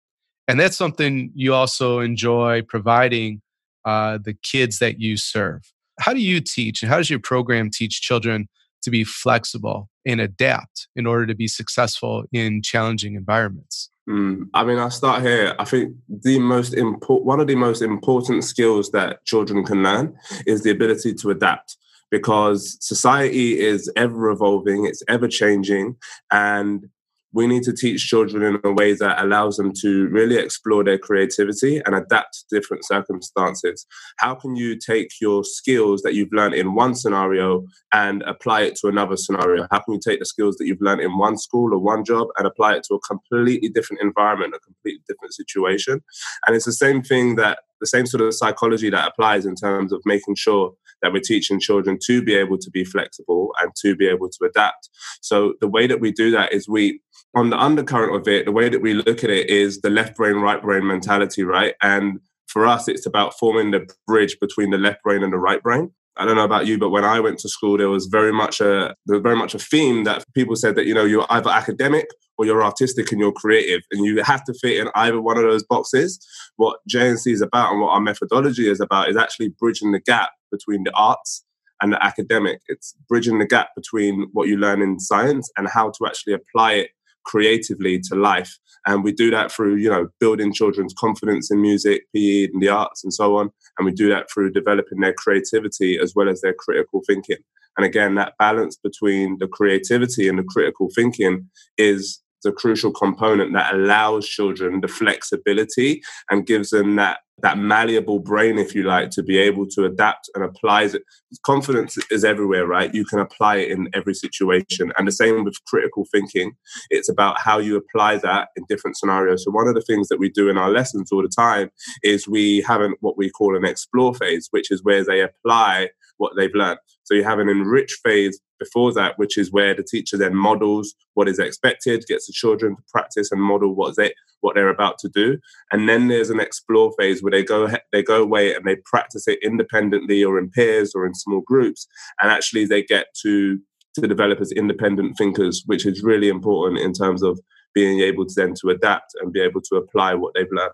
And 0.48 0.58
that's 0.58 0.78
something 0.78 1.32
you 1.36 1.54
also 1.54 2.00
enjoy 2.00 2.62
providing 2.62 3.42
uh, 3.84 4.20
the 4.24 4.36
kids 4.42 4.80
that 4.80 5.02
you 5.02 5.18
serve. 5.18 5.64
How 6.00 6.14
do 6.14 6.22
you 6.22 6.40
teach 6.40 6.82
and 6.82 6.90
how 6.90 6.96
does 6.96 7.10
your 7.10 7.20
program 7.20 7.72
teach 7.72 8.00
children 8.00 8.48
to 8.84 8.90
be 8.90 9.04
flexible 9.04 9.90
and 10.06 10.22
adapt 10.22 10.88
in 10.96 11.06
order 11.06 11.28
to 11.28 11.36
be 11.36 11.50
successful 11.50 12.24
in 12.32 12.62
challenging 12.62 13.16
environments? 13.16 13.90
Mm, 14.10 14.46
I 14.54 14.64
mean, 14.64 14.78
I'll 14.78 14.90
start 14.90 15.22
here. 15.22 15.54
I 15.60 15.66
think 15.66 15.98
the 16.08 16.40
most 16.40 16.74
important, 16.74 17.26
one 17.26 17.42
of 17.42 17.48
the 17.48 17.56
most 17.56 17.82
important 17.82 18.46
skills 18.46 18.92
that 18.92 19.26
children 19.26 19.66
can 19.66 19.84
learn 19.84 20.16
is 20.48 20.64
the 20.64 20.72
ability 20.72 21.16
to 21.16 21.32
adapt 21.32 21.76
because 22.12 22.78
society 22.80 23.60
is 23.60 23.92
ever 23.98 24.30
evolving, 24.30 24.86
it's 24.86 25.04
ever 25.10 25.28
changing, 25.28 25.98
and 26.32 26.90
we 27.32 27.48
need 27.48 27.64
to 27.64 27.74
teach 27.74 28.08
children 28.08 28.44
in 28.44 28.60
a 28.64 28.72
way 28.72 28.94
that 28.94 29.24
allows 29.24 29.58
them 29.58 29.72
to 29.82 30.08
really 30.08 30.38
explore 30.38 30.84
their 30.84 30.98
creativity 30.98 31.82
and 31.86 31.96
adapt 31.96 32.34
to 32.50 32.60
different 32.60 32.86
circumstances. 32.86 33.86
How 34.18 34.36
can 34.36 34.56
you 34.56 34.78
take 34.78 35.10
your 35.22 35.44
skills 35.44 36.02
that 36.02 36.16
you've 36.16 36.34
learned 36.34 36.56
in 36.56 36.74
one 36.74 36.96
scenario 36.96 37.66
and 37.94 38.24
apply 38.24 38.62
it 38.62 38.76
to 38.78 38.88
another 38.88 39.16
scenario? 39.18 39.68
How 39.72 39.80
can 39.80 39.94
you 39.94 40.00
take 40.04 40.20
the 40.20 40.26
skills 40.26 40.58
that 40.58 40.66
you've 40.66 40.82
learned 40.82 41.02
in 41.02 41.18
one 41.18 41.38
school 41.38 41.74
or 41.74 41.80
one 41.80 42.04
job 42.04 42.28
and 42.38 42.48
apply 42.48 42.76
it 42.76 42.84
to 42.86 42.96
a 42.96 43.00
completely 43.02 43.70
different 43.70 44.02
environment, 44.02 44.56
a 44.56 44.60
completely 44.60 45.04
different 45.08 45.34
situation? 45.34 46.02
And 46.48 46.56
it's 46.56 46.66
the 46.66 46.74
same 46.74 47.04
thing 47.04 47.36
that 47.36 47.60
the 47.80 47.88
same 47.88 48.06
sort 48.06 48.22
of 48.22 48.34
psychology 48.34 48.90
that 48.90 49.08
applies 49.08 49.46
in 49.46 49.56
terms 49.56 49.94
of 49.94 50.02
making 50.06 50.36
sure 50.36 50.74
that 51.02 51.14
we're 51.14 51.22
teaching 51.22 51.60
children 51.60 51.98
to 52.06 52.22
be 52.22 52.36
able 52.36 52.58
to 52.58 52.70
be 52.70 52.84
flexible 52.84 53.54
and 53.62 53.72
to 53.82 53.96
be 53.96 54.08
able 54.08 54.30
to 54.30 54.46
adapt. 54.46 54.90
So 55.22 55.54
the 55.62 55.68
way 55.68 55.88
that 55.88 56.02
we 56.02 56.12
do 56.12 56.32
that 56.32 56.52
is 56.52 56.68
we 56.68 57.02
on 57.36 57.50
the 57.50 57.60
undercurrent 57.60 58.16
of 58.16 58.28
it, 58.28 58.46
the 58.46 58.52
way 58.52 58.70
that 58.70 58.82
we 58.82 58.94
look 58.94 59.24
at 59.24 59.30
it 59.30 59.50
is 59.50 59.82
the 59.82 59.90
left 59.90 60.16
brain, 60.16 60.38
right 60.38 60.62
brain 60.62 60.86
mentality, 60.86 61.44
right? 61.44 61.76
And 61.82 62.20
for 62.48 62.66
us, 62.66 62.88
it's 62.88 63.06
about 63.06 63.38
forming 63.38 63.72
the 63.72 63.88
bridge 64.08 64.38
between 64.42 64.72
the 64.72 64.78
left 64.78 65.04
brain 65.04 65.24
and 65.24 65.32
the 65.32 65.38
right 65.38 65.62
brain. 65.62 65.92
I 66.18 66.26
don't 66.26 66.36
know 66.36 66.44
about 66.44 66.68
you, 66.68 66.78
but 66.78 66.90
when 66.90 67.06
I 67.06 67.20
went 67.20 67.40
to 67.40 67.50
school, 67.50 67.78
there 67.78 67.90
was 67.90 68.08
very 68.08 68.34
much 68.34 68.60
a 68.60 68.94
there 69.06 69.16
was 69.16 69.24
very 69.24 69.38
much 69.38 69.56
a 69.56 69.60
theme 69.60 70.04
that 70.04 70.26
people 70.34 70.56
said 70.56 70.76
that 70.76 70.86
you 70.86 70.94
know 70.94 71.06
you're 71.06 71.26
either 71.30 71.50
academic 71.50 72.08
or 72.38 72.46
you're 72.46 72.64
artistic 72.64 73.12
and 73.12 73.22
you're 73.22 73.32
creative, 73.32 73.82
and 73.92 74.04
you 74.04 74.22
have 74.24 74.44
to 74.46 74.54
fit 74.54 74.78
in 74.78 74.90
either 74.96 75.22
one 75.22 75.38
of 75.38 75.44
those 75.44 75.64
boxes. 75.64 76.20
What 76.58 76.80
JNC 76.94 77.32
is 77.32 77.42
about 77.42 77.72
and 77.72 77.82
what 77.82 77.92
our 77.92 78.02
methodology 78.02 78.70
is 78.70 78.82
about 78.82 79.10
is 79.10 79.16
actually 79.16 79.50
bridging 79.60 79.92
the 79.92 80.02
gap 80.02 80.32
between 80.52 80.84
the 80.84 80.92
arts 80.94 81.46
and 81.82 81.94
the 81.94 82.04
academic. 82.04 82.62
It's 82.68 82.96
bridging 83.08 83.40
the 83.40 83.46
gap 83.46 83.70
between 83.76 84.28
what 84.34 84.50
you 84.50 84.58
learn 84.58 84.82
in 84.82 85.00
science 85.00 85.50
and 85.58 85.70
how 85.70 85.92
to 85.92 86.06
actually 86.06 86.34
apply 86.34 86.74
it 86.74 86.90
creatively 87.26 88.00
to 88.00 88.16
life. 88.16 88.58
And 88.86 89.04
we 89.04 89.12
do 89.12 89.30
that 89.32 89.52
through, 89.52 89.76
you 89.76 89.90
know, 89.90 90.08
building 90.20 90.54
children's 90.54 90.94
confidence 90.98 91.52
in 91.52 91.62
music, 91.62 92.04
PE, 92.16 92.46
and 92.54 92.62
the 92.62 92.70
arts, 92.70 93.04
and 93.04 93.14
so 93.14 93.38
on. 93.38 93.50
And 93.78 93.86
we 93.86 93.92
do 93.92 94.10
that 94.10 94.32
through 94.32 94.52
developing 94.52 95.00
their 95.00 95.14
creativity 95.14 96.00
as 96.00 96.14
well 96.16 96.30
as 96.30 96.42
their 96.42 96.54
critical 96.54 97.02
thinking. 97.06 97.38
And 97.78 97.86
again, 97.86 98.16
that 98.16 98.34
balance 98.40 98.78
between 98.78 99.38
the 99.40 99.48
creativity 99.48 100.28
and 100.28 100.40
the 100.40 100.44
critical 100.44 100.90
thinking 100.94 101.50
is 101.78 102.22
the 102.44 102.52
crucial 102.52 102.92
component 102.92 103.54
that 103.54 103.74
allows 103.74 104.28
children 104.28 104.82
the 104.82 104.88
flexibility 104.88 106.02
and 106.30 106.46
gives 106.46 106.70
them 106.70 106.96
that 106.96 107.20
that 107.42 107.58
malleable 107.58 108.20
brain, 108.20 108.58
if 108.58 108.76
you 108.76 108.84
like, 108.84 109.10
to 109.12 109.24
be 109.24 109.38
able 109.38 109.68
to 109.68 109.86
adapt 109.86 110.30
and 110.36 110.44
apply 110.44 110.84
it. 110.84 111.04
Confidence 111.46 111.98
is 112.12 112.24
everywhere, 112.24 112.66
right? 112.66 112.94
You 112.94 113.06
can 113.06 113.20
apply 113.20 113.58
it 113.58 113.72
in 113.72 113.90
every 113.94 114.14
situation. 114.14 114.92
And 114.98 115.08
the 115.08 115.12
same 115.12 115.44
with 115.44 115.64
critical 115.66 116.06
thinking. 116.12 116.54
It's 116.90 117.10
about 117.10 117.40
how 117.40 117.60
you 117.60 117.78
apply 117.78 118.18
that 118.18 118.50
in 118.56 118.66
different 118.68 118.98
scenarios. 118.98 119.46
So 119.46 119.52
one 119.52 119.68
of 119.68 119.76
the 119.76 119.82
things 119.82 120.08
that 120.10 120.20
we 120.20 120.30
do 120.30 120.50
in 120.50 120.58
our 120.58 120.70
lessons 120.70 121.12
all 121.12 121.22
the 121.22 121.30
time 121.30 121.72
is 122.04 122.28
we 122.28 122.62
have 122.68 122.82
an, 122.82 122.96
what 123.00 123.18
we 123.18 123.30
call 123.30 123.56
an 123.56 123.66
explore 123.66 124.14
phase, 124.14 124.48
which 124.52 124.72
is 124.72 124.84
where 124.84 125.04
they 125.04 125.22
apply 125.22 125.90
what 126.18 126.34
they've 126.36 126.54
learned. 126.54 126.80
So 127.10 127.16
you 127.16 127.24
have 127.24 127.40
an 127.40 127.50
enrich 127.50 127.98
phase 128.04 128.40
before 128.60 128.94
that, 128.94 129.18
which 129.18 129.36
is 129.36 129.52
where 129.52 129.74
the 129.74 129.82
teacher 129.82 130.16
then 130.16 130.36
models 130.36 130.94
what 131.16 131.28
is 131.28 131.40
expected, 131.40 132.06
gets 132.08 132.28
the 132.28 132.34
children 132.34 132.76
to 132.76 132.82
practice 132.92 133.32
and 133.32 133.42
model 133.42 133.74
what 133.74 133.96
they 133.96 134.14
what 134.42 134.54
they're 134.54 134.70
about 134.70 135.00
to 135.00 135.10
do, 135.10 135.40
and 135.72 135.90
then 135.90 136.08
there's 136.08 136.30
an 136.30 136.40
explore 136.40 136.94
phase 137.00 137.24
where 137.24 137.32
they 137.32 137.44
go 137.44 137.68
they 137.92 138.04
go 138.04 138.22
away 138.22 138.54
and 138.54 138.64
they 138.64 138.76
practice 138.86 139.28
it 139.28 139.40
independently 139.42 140.24
or 140.24 140.38
in 140.38 140.52
pairs 140.52 140.94
or 140.94 141.08
in 141.08 141.16
small 141.16 141.42
groups, 141.42 141.88
and 142.22 142.30
actually 142.30 142.66
they 142.66 142.84
get 142.84 143.08
to 143.24 143.60
to 143.96 144.08
develop 144.08 144.40
as 144.40 144.52
independent 144.52 145.18
thinkers, 145.18 145.64
which 145.66 145.84
is 145.84 146.04
really 146.04 146.30
important 146.30 146.80
in 146.80 146.94
terms 146.94 147.24
of 147.24 147.40
being 147.74 148.02
able 148.02 148.24
to 148.24 148.34
then 148.36 148.54
to 148.54 148.70
adapt 148.70 149.16
and 149.20 149.34
be 149.34 149.42
able 149.42 149.62
to 149.62 149.78
apply 149.78 150.14
what 150.14 150.34
they've 150.36 150.52
learned. 150.52 150.74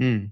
Mm 0.00 0.30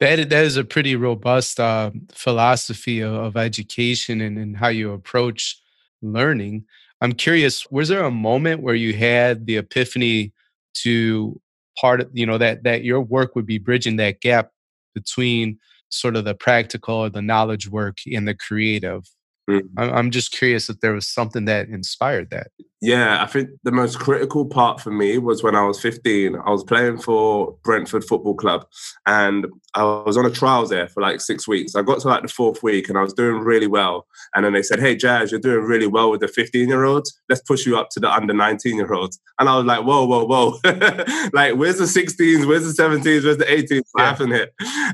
that 0.00 0.28
that 0.28 0.44
is 0.44 0.56
a 0.56 0.64
pretty 0.64 0.96
robust 0.96 1.60
uh, 1.60 1.90
philosophy 2.12 3.00
of, 3.00 3.12
of 3.12 3.36
education 3.36 4.20
and, 4.20 4.38
and 4.38 4.56
how 4.56 4.68
you 4.68 4.92
approach 4.92 5.60
learning. 6.02 6.64
I'm 7.00 7.12
curious, 7.12 7.70
was 7.70 7.88
there 7.88 8.04
a 8.04 8.10
moment 8.10 8.62
where 8.62 8.74
you 8.74 8.94
had 8.94 9.46
the 9.46 9.56
epiphany 9.56 10.32
to 10.74 11.40
part 11.80 12.00
of 12.00 12.10
you 12.12 12.24
know 12.24 12.38
that 12.38 12.62
that 12.62 12.84
your 12.84 13.00
work 13.00 13.34
would 13.34 13.46
be 13.46 13.58
bridging 13.58 13.96
that 13.96 14.20
gap 14.20 14.50
between 14.94 15.58
sort 15.88 16.16
of 16.16 16.24
the 16.24 16.34
practical 16.34 16.96
or 16.96 17.10
the 17.10 17.22
knowledge 17.22 17.68
work 17.68 17.98
and 18.12 18.26
the 18.26 18.34
creative? 18.34 19.04
Mm-hmm. 19.48 19.78
I'm 19.78 20.10
just 20.10 20.32
curious 20.32 20.70
if 20.70 20.80
there 20.80 20.92
was 20.92 21.06
something 21.06 21.44
that 21.44 21.68
inspired 21.68 22.30
that. 22.30 22.48
Yeah, 22.84 23.22
I 23.22 23.26
think 23.26 23.48
the 23.62 23.72
most 23.72 23.98
critical 23.98 24.44
part 24.44 24.78
for 24.78 24.90
me 24.90 25.16
was 25.16 25.42
when 25.42 25.56
I 25.56 25.64
was 25.64 25.80
15. 25.80 26.36
I 26.36 26.50
was 26.50 26.62
playing 26.62 26.98
for 26.98 27.56
Brentford 27.64 28.04
Football 28.04 28.34
Club 28.34 28.66
and 29.06 29.46
I 29.72 29.84
was 29.84 30.18
on 30.18 30.26
a 30.26 30.30
trial 30.30 30.66
there 30.66 30.88
for 30.88 31.00
like 31.00 31.22
six 31.22 31.48
weeks. 31.48 31.74
I 31.74 31.80
got 31.80 32.00
to 32.00 32.08
like 32.08 32.20
the 32.20 32.28
fourth 32.28 32.62
week 32.62 32.90
and 32.90 32.98
I 32.98 33.00
was 33.00 33.14
doing 33.14 33.40
really 33.40 33.66
well. 33.66 34.06
And 34.34 34.44
then 34.44 34.52
they 34.52 34.62
said, 34.62 34.80
Hey, 34.80 34.96
Jazz, 34.96 35.30
you're 35.30 35.40
doing 35.40 35.64
really 35.64 35.86
well 35.86 36.10
with 36.10 36.20
the 36.20 36.28
15 36.28 36.68
year 36.68 36.84
olds. 36.84 37.18
Let's 37.30 37.40
push 37.40 37.64
you 37.64 37.78
up 37.78 37.88
to 37.92 38.00
the 38.00 38.12
under 38.12 38.34
19 38.34 38.76
year 38.76 38.92
olds. 38.92 39.18
And 39.40 39.48
I 39.48 39.56
was 39.56 39.64
like, 39.64 39.82
Whoa, 39.84 40.04
whoa, 40.04 40.26
whoa. 40.26 40.58
like, 41.32 41.54
where's 41.54 41.78
the 41.78 41.84
16s? 41.84 42.46
Where's 42.46 42.76
the 42.76 42.82
17s? 42.82 43.24
Where's 43.24 43.38
the 43.38 43.46
18s? 43.46 43.84
What 43.92 44.04
happened 44.04 44.34
here? 44.34 44.50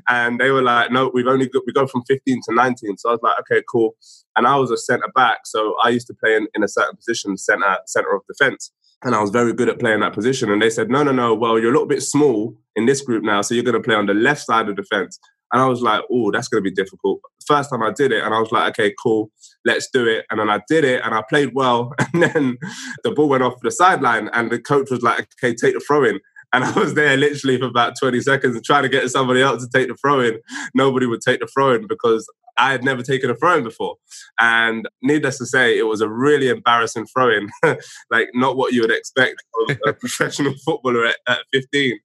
And 0.09 0.39
they 0.39 0.53
were 0.53 0.63
like, 0.63 0.93
No, 0.93 1.11
we've 1.13 1.27
only 1.27 1.49
got, 1.49 1.65
we 1.67 1.73
go 1.73 1.89
from 1.89 2.03
15 2.05 2.41
to 2.49 2.55
19. 2.55 2.99
So 2.99 3.09
I 3.09 3.13
was 3.13 3.21
like, 3.23 3.41
Okay, 3.41 3.65
cool. 3.69 3.97
And 4.37 4.47
I 4.47 4.57
was 4.57 4.71
a 4.71 4.79
centre 4.79 5.11
back. 5.15 5.41
So 5.45 5.75
I 5.83 5.89
used 5.89 6.07
to 6.07 6.15
play 6.15 6.37
in, 6.37 6.47
in 6.55 6.63
a 6.63 6.69
certain 6.69 6.97
position, 6.97 7.37
centre 7.37 7.80
center 7.87 8.15
of 8.15 8.23
defense. 8.29 8.73
And 9.03 9.15
I 9.15 9.21
was 9.21 9.31
very 9.31 9.53
good 9.53 9.69
at 9.69 9.79
playing 9.79 10.01
that 10.01 10.13
position. 10.13 10.51
And 10.51 10.61
they 10.61 10.69
said, 10.71 10.91
no, 10.91 11.03
no, 11.03 11.13
no, 11.13 11.35
well, 11.35 11.59
you're 11.59 11.71
a 11.71 11.73
little 11.73 11.89
bit 11.89 12.03
small 12.03 12.55
in 12.77 12.87
this 12.87 13.01
group 13.01 13.25
now. 13.25 13.41
So 13.41 13.55
you're 13.55 13.65
going 13.65 13.75
to 13.75 13.81
play 13.81 13.95
on 13.95 14.07
the 14.07 14.15
left 14.15 14.43
side 14.43 14.69
of 14.69 14.77
defense. 14.77 15.19
And 15.53 15.61
I 15.61 15.67
was 15.67 15.83
like, 15.83 16.03
oh, 16.13 16.31
that's 16.31 16.49
going 16.49 16.63
to 16.63 16.71
be 16.71 16.75
difficult. 16.75 17.21
First 17.47 17.71
time 17.71 17.83
I 17.83 17.91
did 17.91 18.13
it, 18.13 18.23
and 18.23 18.33
I 18.33 18.39
was 18.39 18.53
like, 18.53 18.71
okay, 18.71 18.95
cool, 19.03 19.33
let's 19.65 19.89
do 19.93 20.07
it. 20.07 20.25
And 20.31 20.39
then 20.39 20.49
I 20.49 20.61
did 20.69 20.85
it, 20.85 21.03
and 21.05 21.15
I 21.15 21.23
played 21.29 21.51
well. 21.55 21.93
And 22.13 22.23
then 22.23 22.59
the 23.03 23.11
ball 23.11 23.29
went 23.29 23.43
off 23.43 23.55
the 23.63 23.71
sideline, 23.71 24.29
and 24.33 24.51
the 24.51 24.61
coach 24.61 24.91
was 24.91 25.03
like, 25.03 25.29
okay, 25.43 25.55
take 25.55 25.75
the 25.75 25.81
throw 25.81 26.05
in. 26.05 26.21
And 26.53 26.65
I 26.65 26.73
was 26.73 26.95
there 26.95 27.17
literally 27.17 27.59
for 27.59 27.67
about 27.67 27.95
20 27.99 28.21
seconds 28.21 28.57
and 28.57 28.65
trying 28.65 28.83
to 28.83 28.89
get 28.89 29.09
somebody 29.11 29.43
else 29.43 29.65
to 29.65 29.71
take 29.71 29.89
the 29.89 29.95
throw 29.95 30.21
in. 30.21 30.39
Nobody 30.75 31.07
would 31.07 31.21
take 31.21 31.41
the 31.41 31.47
throw 31.47 31.75
in 31.75 31.87
because 31.87 32.29
I 32.57 32.73
had 32.73 32.85
never 32.85 33.03
taken 33.03 33.31
a 33.31 33.35
throw 33.35 33.57
in 33.57 33.65
before. 33.65 33.97
And 34.39 34.89
needless 35.03 35.39
to 35.39 35.47
say, 35.47 35.79
it 35.79 35.85
was 35.85 36.01
a 36.01 36.09
really 36.09 36.49
embarrassing 36.49 37.07
throw 37.07 37.31
in, 37.31 37.49
like 38.11 38.29
not 38.35 38.57
what 38.57 38.73
you 38.73 38.83
would 38.83 38.91
expect 38.91 39.43
of 39.69 39.79
a 39.87 39.93
professional 40.01 40.55
footballer 40.65 41.07
at, 41.07 41.17
at 41.27 41.39
15 41.53 41.99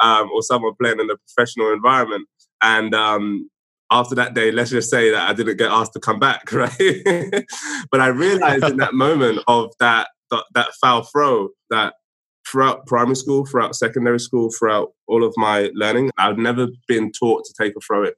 um, 0.00 0.30
or 0.32 0.42
someone 0.42 0.74
playing 0.80 1.00
in 1.00 1.10
a 1.10 1.16
professional 1.16 1.72
environment. 1.72 2.28
And 2.62 2.94
um, 2.94 3.50
after 3.90 4.14
that 4.14 4.34
day, 4.34 4.52
let's 4.52 4.70
just 4.70 4.90
say 4.90 5.10
that 5.10 5.28
I 5.28 5.32
didn't 5.32 5.56
get 5.56 5.70
asked 5.70 5.92
to 5.94 6.00
come 6.00 6.18
back, 6.18 6.52
right? 6.52 7.44
but 7.90 8.00
I 8.00 8.08
realized 8.08 8.64
in 8.64 8.76
that 8.78 8.94
moment 8.94 9.40
of 9.48 9.72
that, 9.80 10.08
that, 10.30 10.44
that 10.54 10.68
foul 10.80 11.02
throw 11.02 11.48
that 11.70 11.94
throughout 12.50 12.86
primary 12.86 13.16
school, 13.16 13.44
throughout 13.46 13.74
secondary 13.74 14.20
school, 14.20 14.50
throughout 14.50 14.92
all 15.06 15.24
of 15.24 15.34
my 15.36 15.70
learning, 15.74 16.10
I've 16.18 16.38
never 16.38 16.68
been 16.86 17.12
taught 17.12 17.44
to 17.44 17.54
take 17.60 17.74
a 17.76 17.80
throw 17.80 18.04
it 18.04 18.16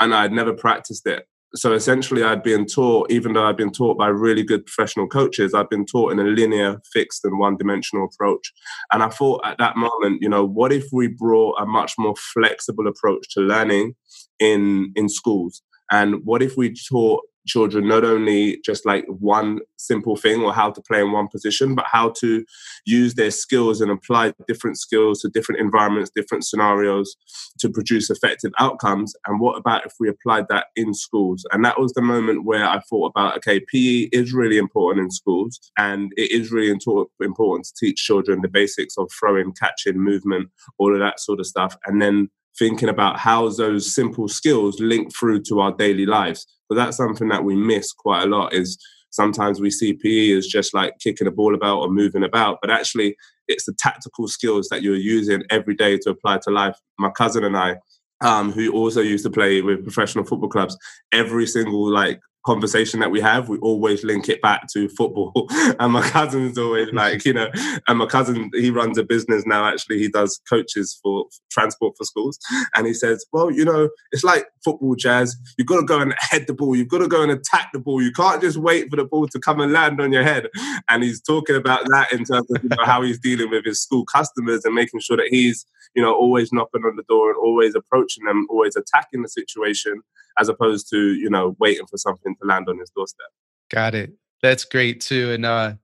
and 0.00 0.14
I'd 0.14 0.32
never 0.32 0.52
practiced 0.52 1.06
it. 1.06 1.26
So 1.54 1.72
essentially, 1.72 2.22
I'd 2.22 2.42
been 2.42 2.66
taught, 2.66 3.10
even 3.10 3.32
though 3.32 3.46
I'd 3.46 3.56
been 3.56 3.72
taught 3.72 3.96
by 3.96 4.08
really 4.08 4.42
good 4.42 4.66
professional 4.66 5.06
coaches, 5.06 5.54
I'd 5.54 5.70
been 5.70 5.86
taught 5.86 6.12
in 6.12 6.18
a 6.18 6.24
linear, 6.24 6.78
fixed, 6.92 7.24
and 7.24 7.38
one 7.38 7.56
dimensional 7.56 8.04
approach. 8.04 8.52
And 8.92 9.02
I 9.02 9.08
thought 9.08 9.40
at 9.46 9.56
that 9.56 9.76
moment, 9.76 10.20
you 10.20 10.28
know, 10.28 10.44
what 10.44 10.72
if 10.72 10.88
we 10.92 11.06
brought 11.08 11.58
a 11.58 11.64
much 11.64 11.94
more 11.98 12.14
flexible 12.34 12.86
approach 12.86 13.30
to 13.30 13.40
learning 13.40 13.94
in, 14.38 14.92
in 14.94 15.08
schools? 15.08 15.62
And 15.90 16.16
what 16.24 16.42
if 16.42 16.58
we 16.58 16.74
taught 16.74 17.22
children 17.48 17.88
not 17.88 18.04
only 18.04 18.60
just 18.64 18.86
like 18.86 19.04
one 19.08 19.60
simple 19.76 20.16
thing 20.16 20.42
or 20.42 20.52
how 20.52 20.70
to 20.70 20.82
play 20.82 21.00
in 21.00 21.12
one 21.12 21.28
position, 21.28 21.74
but 21.74 21.86
how 21.90 22.10
to 22.20 22.44
use 22.86 23.14
their 23.14 23.30
skills 23.30 23.80
and 23.80 23.90
apply 23.90 24.32
different 24.46 24.78
skills 24.78 25.20
to 25.20 25.28
different 25.28 25.60
environments, 25.60 26.10
different 26.14 26.44
scenarios 26.44 27.16
to 27.58 27.68
produce 27.68 28.10
effective 28.10 28.52
outcomes. 28.58 29.14
And 29.26 29.40
what 29.40 29.56
about 29.56 29.86
if 29.86 29.94
we 29.98 30.08
applied 30.08 30.46
that 30.48 30.66
in 30.76 30.94
schools? 30.94 31.44
And 31.50 31.64
that 31.64 31.80
was 31.80 31.92
the 31.94 32.02
moment 32.02 32.44
where 32.44 32.66
I 32.66 32.80
thought 32.80 33.12
about 33.14 33.36
okay, 33.38 33.60
PE 33.60 34.08
is 34.12 34.32
really 34.32 34.58
important 34.58 35.04
in 35.04 35.10
schools, 35.10 35.58
and 35.76 36.12
it 36.16 36.30
is 36.30 36.52
really 36.52 36.70
important 36.70 37.66
to 37.66 37.72
teach 37.78 38.04
children 38.04 38.42
the 38.42 38.48
basics 38.48 38.96
of 38.98 39.10
throwing, 39.18 39.52
catching, 39.52 39.98
movement, 39.98 40.50
all 40.78 40.92
of 40.92 41.00
that 41.00 41.20
sort 41.20 41.40
of 41.40 41.46
stuff. 41.46 41.76
And 41.86 42.00
then 42.00 42.28
thinking 42.58 42.88
about 42.88 43.18
how 43.18 43.48
those 43.48 43.94
simple 43.94 44.28
skills 44.28 44.80
link 44.80 45.14
through 45.14 45.42
to 45.42 45.60
our 45.60 45.72
daily 45.72 46.06
lives. 46.06 46.46
But 46.68 46.76
that's 46.76 46.96
something 46.96 47.28
that 47.28 47.44
we 47.44 47.54
miss 47.54 47.92
quite 47.92 48.24
a 48.24 48.26
lot 48.26 48.52
is 48.52 48.78
sometimes 49.10 49.60
we 49.60 49.70
see 49.70 49.94
PE 49.94 50.32
as 50.32 50.46
just 50.46 50.74
like 50.74 50.98
kicking 50.98 51.26
a 51.26 51.30
ball 51.30 51.54
about 51.54 51.78
or 51.78 51.88
moving 51.90 52.24
about, 52.24 52.58
but 52.60 52.70
actually 52.70 53.16
it's 53.46 53.64
the 53.64 53.74
tactical 53.78 54.28
skills 54.28 54.68
that 54.68 54.82
you're 54.82 54.96
using 54.96 55.42
every 55.50 55.74
day 55.74 55.96
to 55.98 56.10
apply 56.10 56.38
to 56.42 56.50
life. 56.50 56.76
My 56.98 57.10
cousin 57.10 57.44
and 57.44 57.56
I, 57.56 57.76
um, 58.20 58.52
who 58.52 58.72
also 58.72 59.00
used 59.00 59.24
to 59.24 59.30
play 59.30 59.62
with 59.62 59.84
professional 59.84 60.24
football 60.24 60.50
clubs, 60.50 60.76
every 61.12 61.46
single 61.46 61.90
like 61.90 62.20
conversation 62.44 63.00
that 63.00 63.10
we 63.10 63.20
have, 63.20 63.48
we 63.48 63.58
always 63.58 64.04
link 64.04 64.28
it 64.28 64.40
back 64.40 64.68
to 64.72 64.88
football. 64.88 65.32
and 65.78 65.92
my 65.92 66.02
cousin's 66.02 66.58
always 66.58 66.92
like, 66.92 67.24
you 67.24 67.32
know, 67.32 67.50
and 67.86 67.98
my 67.98 68.06
cousin, 68.06 68.50
he 68.54 68.70
runs 68.70 68.98
a 68.98 69.02
business 69.02 69.44
now, 69.46 69.66
actually, 69.66 69.98
he 69.98 70.08
does 70.08 70.40
coaches 70.48 70.98
for 71.02 71.26
transport 71.50 71.94
for 71.96 72.04
schools. 72.04 72.38
And 72.74 72.86
he 72.86 72.94
says, 72.94 73.26
well, 73.32 73.50
you 73.50 73.64
know, 73.64 73.90
it's 74.12 74.24
like 74.24 74.46
football, 74.64 74.94
Jazz. 74.94 75.36
You've 75.56 75.66
got 75.66 75.80
to 75.80 75.86
go 75.86 76.00
and 76.00 76.14
head 76.18 76.46
the 76.46 76.54
ball. 76.54 76.76
You've 76.76 76.88
got 76.88 76.98
to 76.98 77.08
go 77.08 77.22
and 77.22 77.32
attack 77.32 77.70
the 77.72 77.80
ball. 77.80 78.02
You 78.02 78.12
can't 78.12 78.40
just 78.40 78.56
wait 78.56 78.90
for 78.90 78.96
the 78.96 79.04
ball 79.04 79.28
to 79.28 79.38
come 79.38 79.60
and 79.60 79.72
land 79.72 80.00
on 80.00 80.12
your 80.12 80.22
head. 80.22 80.48
And 80.88 81.02
he's 81.02 81.20
talking 81.20 81.56
about 81.56 81.84
that 81.88 82.12
in 82.12 82.24
terms 82.24 82.50
of 82.50 82.62
you 82.62 82.70
know, 82.70 82.84
how 82.84 83.02
he's 83.02 83.18
dealing 83.18 83.50
with 83.50 83.64
his 83.64 83.82
school 83.82 84.04
customers 84.04 84.64
and 84.64 84.74
making 84.74 85.00
sure 85.00 85.16
that 85.16 85.28
he's, 85.30 85.66
you 85.94 86.02
know, 86.02 86.14
always 86.14 86.52
knocking 86.52 86.82
on 86.84 86.96
the 86.96 87.04
door 87.08 87.30
and 87.30 87.38
always 87.38 87.74
approaching 87.74 88.24
them, 88.24 88.46
always 88.50 88.76
attacking 88.76 89.22
the 89.22 89.28
situation 89.28 90.02
as 90.38 90.48
opposed 90.48 90.88
to 90.90 91.14
you 91.14 91.28
know 91.28 91.56
waiting 91.58 91.86
for 91.86 91.98
something 91.98 92.27
to 92.36 92.46
land 92.46 92.66
on 92.68 92.78
his 92.78 92.90
doorstep. 92.90 93.26
Got 93.70 93.94
it. 93.94 94.12
That's 94.42 94.64
great 94.64 95.00
too. 95.00 95.32
And 95.32 95.44
uh, 95.44 95.74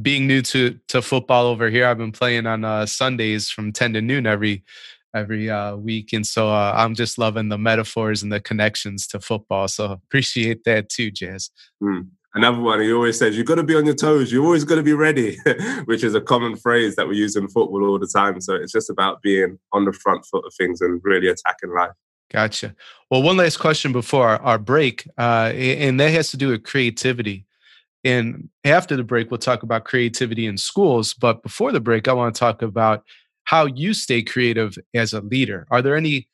being 0.00 0.26
new 0.26 0.42
to 0.42 0.78
to 0.88 1.02
football 1.02 1.46
over 1.46 1.68
here, 1.70 1.86
I've 1.86 1.98
been 1.98 2.12
playing 2.12 2.46
on 2.46 2.64
uh, 2.64 2.86
Sundays 2.86 3.50
from 3.50 3.72
ten 3.72 3.92
to 3.94 4.00
noon 4.00 4.26
every 4.26 4.64
every 5.14 5.50
uh, 5.50 5.76
week, 5.76 6.12
and 6.12 6.26
so 6.26 6.48
uh, 6.48 6.72
I'm 6.76 6.94
just 6.94 7.18
loving 7.18 7.48
the 7.48 7.58
metaphors 7.58 8.22
and 8.22 8.32
the 8.32 8.40
connections 8.40 9.06
to 9.08 9.20
football. 9.20 9.68
So 9.68 9.92
appreciate 9.92 10.64
that 10.64 10.88
too, 10.88 11.10
Jazz. 11.10 11.50
Mm. 11.82 12.08
Another 12.34 12.60
one, 12.60 12.80
he 12.80 12.92
always 12.92 13.18
says, 13.18 13.36
You've 13.36 13.46
got 13.46 13.54
to 13.54 13.62
be 13.62 13.74
on 13.74 13.86
your 13.86 13.94
toes. 13.94 14.30
You've 14.30 14.44
always 14.44 14.64
got 14.64 14.74
to 14.76 14.82
be 14.82 14.92
ready, 14.92 15.38
which 15.86 16.04
is 16.04 16.14
a 16.14 16.20
common 16.20 16.56
phrase 16.56 16.94
that 16.96 17.08
we 17.08 17.16
use 17.16 17.36
in 17.36 17.48
football 17.48 17.84
all 17.84 17.98
the 17.98 18.06
time. 18.06 18.40
So 18.40 18.54
it's 18.54 18.72
just 18.72 18.90
about 18.90 19.22
being 19.22 19.58
on 19.72 19.86
the 19.86 19.92
front 19.92 20.24
foot 20.26 20.44
of 20.46 20.52
things 20.54 20.80
and 20.80 21.00
really 21.02 21.28
attacking 21.28 21.74
life. 21.74 21.90
Gotcha. 22.30 22.74
Well, 23.10 23.22
one 23.22 23.38
last 23.38 23.56
question 23.56 23.92
before 23.92 24.28
our, 24.28 24.40
our 24.40 24.58
break, 24.58 25.08
uh, 25.16 25.52
and 25.54 25.98
that 25.98 26.10
has 26.10 26.30
to 26.30 26.36
do 26.36 26.48
with 26.48 26.62
creativity. 26.62 27.46
And 28.04 28.50
after 28.64 28.96
the 28.96 29.02
break, 29.02 29.30
we'll 29.30 29.38
talk 29.38 29.62
about 29.62 29.84
creativity 29.84 30.46
in 30.46 30.58
schools. 30.58 31.14
But 31.14 31.42
before 31.42 31.72
the 31.72 31.80
break, 31.80 32.06
I 32.06 32.12
want 32.12 32.34
to 32.34 32.38
talk 32.38 32.62
about 32.62 33.02
how 33.44 33.64
you 33.64 33.94
stay 33.94 34.22
creative 34.22 34.76
as 34.94 35.14
a 35.14 35.22
leader. 35.22 35.66
Are 35.70 35.80
there 35.80 35.96
any, 35.96 36.28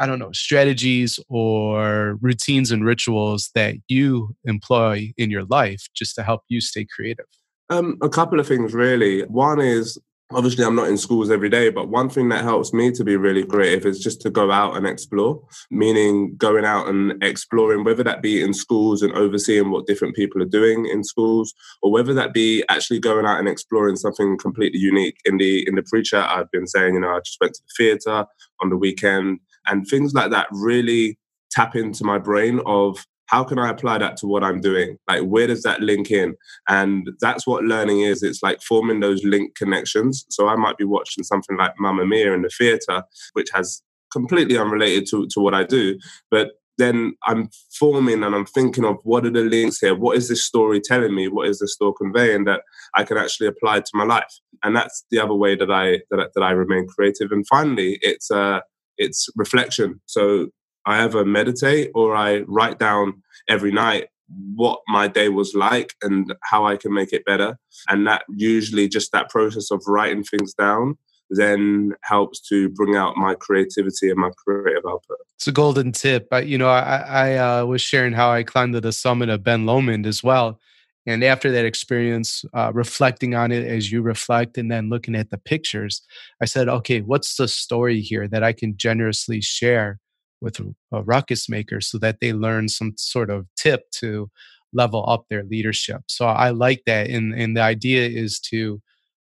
I 0.00 0.06
don't 0.06 0.18
know, 0.18 0.32
strategies 0.32 1.20
or 1.28 2.18
routines 2.20 2.72
and 2.72 2.84
rituals 2.84 3.50
that 3.54 3.76
you 3.86 4.34
employ 4.44 5.12
in 5.16 5.30
your 5.30 5.44
life 5.44 5.86
just 5.94 6.16
to 6.16 6.24
help 6.24 6.42
you 6.48 6.60
stay 6.60 6.84
creative? 6.84 7.26
Um, 7.70 7.96
a 8.02 8.08
couple 8.08 8.40
of 8.40 8.48
things, 8.48 8.74
really. 8.74 9.22
One 9.26 9.60
is 9.60 9.98
obviously 10.32 10.64
I'm 10.64 10.74
not 10.74 10.88
in 10.88 10.98
schools 10.98 11.30
every 11.30 11.48
day, 11.48 11.70
but 11.70 11.88
one 11.88 12.10
thing 12.10 12.28
that 12.28 12.44
helps 12.44 12.72
me 12.72 12.90
to 12.92 13.04
be 13.04 13.16
really 13.16 13.44
creative 13.44 13.86
is 13.86 13.98
just 13.98 14.20
to 14.22 14.30
go 14.30 14.50
out 14.50 14.76
and 14.76 14.86
explore, 14.86 15.42
meaning 15.70 16.36
going 16.36 16.64
out 16.64 16.88
and 16.88 17.22
exploring, 17.22 17.84
whether 17.84 18.02
that 18.04 18.22
be 18.22 18.42
in 18.42 18.52
schools 18.52 19.02
and 19.02 19.12
overseeing 19.14 19.70
what 19.70 19.86
different 19.86 20.14
people 20.14 20.42
are 20.42 20.46
doing 20.46 20.86
in 20.86 21.02
schools, 21.02 21.54
or 21.82 21.90
whether 21.90 22.12
that 22.14 22.32
be 22.32 22.62
actually 22.68 23.00
going 23.00 23.24
out 23.24 23.38
and 23.38 23.48
exploring 23.48 23.96
something 23.96 24.36
completely 24.38 24.78
unique. 24.78 25.16
In 25.24 25.38
the 25.38 25.66
in 25.66 25.74
the 25.74 25.82
preacher, 25.82 26.18
I've 26.18 26.50
been 26.50 26.66
saying, 26.66 26.94
you 26.94 27.00
know, 27.00 27.16
I 27.16 27.20
just 27.20 27.40
went 27.40 27.54
to 27.54 27.62
the 27.62 27.84
theatre 27.84 28.26
on 28.60 28.68
the 28.68 28.76
weekend 28.76 29.40
and 29.66 29.86
things 29.86 30.12
like 30.14 30.30
that 30.30 30.48
really 30.50 31.18
tap 31.50 31.74
into 31.74 32.04
my 32.04 32.18
brain 32.18 32.60
of 32.66 33.06
how 33.28 33.44
can 33.44 33.58
I 33.58 33.70
apply 33.70 33.98
that 33.98 34.16
to 34.18 34.26
what 34.26 34.42
I'm 34.42 34.60
doing? 34.60 34.98
Like, 35.06 35.22
where 35.22 35.46
does 35.46 35.62
that 35.62 35.80
link 35.80 36.10
in? 36.10 36.34
And 36.68 37.08
that's 37.20 37.46
what 37.46 37.64
learning 37.64 38.00
is. 38.00 38.22
It's 38.22 38.42
like 38.42 38.60
forming 38.62 39.00
those 39.00 39.22
link 39.24 39.54
connections. 39.54 40.24
So 40.30 40.48
I 40.48 40.56
might 40.56 40.78
be 40.78 40.84
watching 40.84 41.24
something 41.24 41.56
like 41.56 41.72
Mamma 41.78 42.06
Mia 42.06 42.32
in 42.32 42.42
the 42.42 42.50
theater, 42.50 43.02
which 43.34 43.48
has 43.52 43.82
completely 44.10 44.56
unrelated 44.56 45.06
to, 45.10 45.26
to 45.32 45.40
what 45.40 45.54
I 45.54 45.64
do. 45.64 45.98
But 46.30 46.52
then 46.78 47.14
I'm 47.26 47.50
forming 47.78 48.22
and 48.22 48.34
I'm 48.34 48.46
thinking 48.46 48.84
of 48.84 48.96
what 49.02 49.26
are 49.26 49.30
the 49.30 49.42
links 49.42 49.80
here? 49.80 49.94
What 49.94 50.16
is 50.16 50.28
this 50.28 50.44
story 50.44 50.80
telling 50.80 51.14
me? 51.14 51.28
What 51.28 51.48
is 51.48 51.58
the 51.58 51.68
story 51.68 51.92
conveying 52.00 52.44
that 52.44 52.62
I 52.94 53.04
can 53.04 53.18
actually 53.18 53.48
apply 53.48 53.80
to 53.80 53.90
my 53.94 54.04
life? 54.04 54.32
And 54.62 54.74
that's 54.74 55.04
the 55.10 55.18
other 55.18 55.34
way 55.34 55.54
that 55.56 55.70
I 55.70 55.98
that, 56.10 56.30
that 56.34 56.42
I 56.42 56.52
remain 56.52 56.86
creative. 56.86 57.30
And 57.30 57.46
finally, 57.46 57.98
it's 58.00 58.30
uh, 58.30 58.60
it's 58.96 59.28
reflection. 59.36 60.00
So 60.06 60.48
I 60.88 61.04
either 61.04 61.22
meditate 61.22 61.90
or 61.94 62.16
I 62.16 62.40
write 62.48 62.78
down 62.78 63.22
every 63.46 63.70
night 63.70 64.08
what 64.54 64.80
my 64.88 65.06
day 65.06 65.28
was 65.28 65.54
like 65.54 65.92
and 66.02 66.34
how 66.44 66.66
I 66.66 66.76
can 66.78 66.94
make 66.94 67.12
it 67.12 67.26
better. 67.26 67.58
And 67.90 68.06
that 68.06 68.24
usually 68.34 68.88
just 68.88 69.12
that 69.12 69.28
process 69.28 69.70
of 69.70 69.82
writing 69.86 70.24
things 70.24 70.54
down 70.54 70.96
then 71.30 71.92
helps 72.04 72.40
to 72.48 72.70
bring 72.70 72.96
out 72.96 73.18
my 73.18 73.34
creativity 73.34 74.08
and 74.08 74.18
my 74.18 74.30
creative 74.42 74.84
output. 74.88 75.18
It's 75.36 75.46
a 75.46 75.52
golden 75.52 75.92
tip. 75.92 76.28
But 76.30 76.46
you 76.46 76.56
know, 76.56 76.70
I, 76.70 77.04
I 77.06 77.36
uh, 77.36 77.66
was 77.66 77.82
sharing 77.82 78.14
how 78.14 78.30
I 78.30 78.42
climbed 78.42 78.72
to 78.72 78.80
the 78.80 78.92
summit 78.92 79.28
of 79.28 79.44
Ben 79.44 79.66
Lomond 79.66 80.06
as 80.06 80.24
well. 80.24 80.58
And 81.06 81.22
after 81.22 81.50
that 81.52 81.66
experience, 81.66 82.46
uh, 82.54 82.70
reflecting 82.74 83.34
on 83.34 83.52
it 83.52 83.66
as 83.66 83.92
you 83.92 84.00
reflect 84.00 84.56
and 84.56 84.70
then 84.70 84.88
looking 84.88 85.14
at 85.14 85.28
the 85.28 85.38
pictures, 85.38 86.00
I 86.40 86.46
said, 86.46 86.68
okay, 86.68 87.02
what's 87.02 87.36
the 87.36 87.48
story 87.48 88.00
here 88.00 88.26
that 88.28 88.42
I 88.42 88.54
can 88.54 88.76
generously 88.76 89.42
share 89.42 90.00
with 90.40 90.60
a 90.92 91.02
ruckus 91.02 91.48
maker 91.48 91.80
so 91.80 91.98
that 91.98 92.20
they 92.20 92.32
learn 92.32 92.68
some 92.68 92.94
sort 92.96 93.30
of 93.30 93.46
tip 93.56 93.90
to 93.90 94.30
level 94.72 95.08
up 95.08 95.24
their 95.28 95.44
leadership. 95.44 96.02
So 96.06 96.26
I 96.26 96.50
like 96.50 96.82
that. 96.86 97.08
And, 97.08 97.34
and 97.34 97.56
the 97.56 97.62
idea 97.62 98.06
is 98.08 98.38
to 98.40 98.80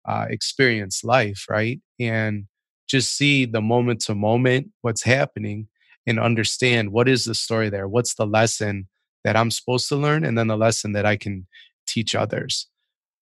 uh, 0.08 0.26
experience 0.30 1.04
life, 1.04 1.46
right? 1.48 1.80
And 2.00 2.46
just 2.88 3.16
see 3.16 3.44
the 3.44 3.60
moment 3.60 4.00
to 4.02 4.14
moment 4.14 4.68
what's 4.82 5.02
happening 5.02 5.68
and 6.06 6.18
understand 6.18 6.92
what 6.92 7.08
is 7.08 7.24
the 7.24 7.34
story 7.34 7.70
there? 7.70 7.88
What's 7.88 8.14
the 8.14 8.26
lesson 8.26 8.88
that 9.24 9.36
I'm 9.36 9.50
supposed 9.50 9.88
to 9.88 9.96
learn? 9.96 10.24
And 10.24 10.36
then 10.36 10.48
the 10.48 10.56
lesson 10.56 10.92
that 10.92 11.06
I 11.06 11.16
can 11.16 11.46
teach 11.86 12.14
others. 12.14 12.68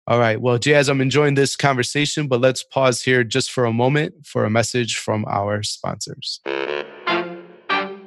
All 0.07 0.19
right. 0.19 0.41
Well, 0.41 0.59
Jazz, 0.59 0.89
I'm 0.89 1.01
enjoying 1.01 1.35
this 1.35 1.57
conversation, 1.57 2.29
but 2.29 2.41
let's 2.41 2.63
pause 2.63 3.03
here 3.03 3.25
just 3.25 3.51
for 3.51 3.65
a 3.65 3.73
moment 3.73 4.27
for 4.27 4.45
a 4.45 4.51
message 4.51 4.97
from 4.97 5.25
our 5.27 5.63
sponsors. 5.63 6.41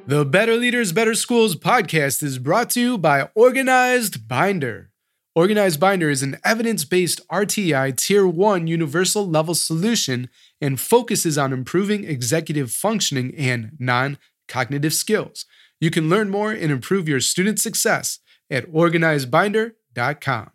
The 0.08 0.24
Better 0.24 0.56
Leaders, 0.56 0.92
Better 0.92 1.12
Schools 1.12 1.54
podcast 1.54 2.22
is 2.22 2.38
brought 2.38 2.70
to 2.70 2.80
you 2.80 2.96
by 2.96 3.28
Organized 3.34 4.26
Binder. 4.26 4.90
Organized 5.34 5.78
Binder 5.78 6.08
is 6.08 6.22
an 6.22 6.38
evidence 6.42 6.86
based 6.86 7.20
RTI 7.28 7.94
Tier 7.94 8.26
1 8.26 8.66
universal 8.66 9.28
level 9.28 9.54
solution 9.54 10.30
and 10.62 10.80
focuses 10.80 11.36
on 11.36 11.52
improving 11.52 12.04
executive 12.04 12.70
functioning 12.70 13.34
and 13.36 13.72
non 13.78 14.16
cognitive 14.48 14.94
skills. 14.94 15.44
You 15.78 15.90
can 15.90 16.08
learn 16.08 16.30
more 16.30 16.52
and 16.52 16.72
improve 16.72 17.06
your 17.06 17.20
student 17.20 17.60
success 17.60 18.18
at 18.50 18.66
organizedbinder.com. 18.72 20.50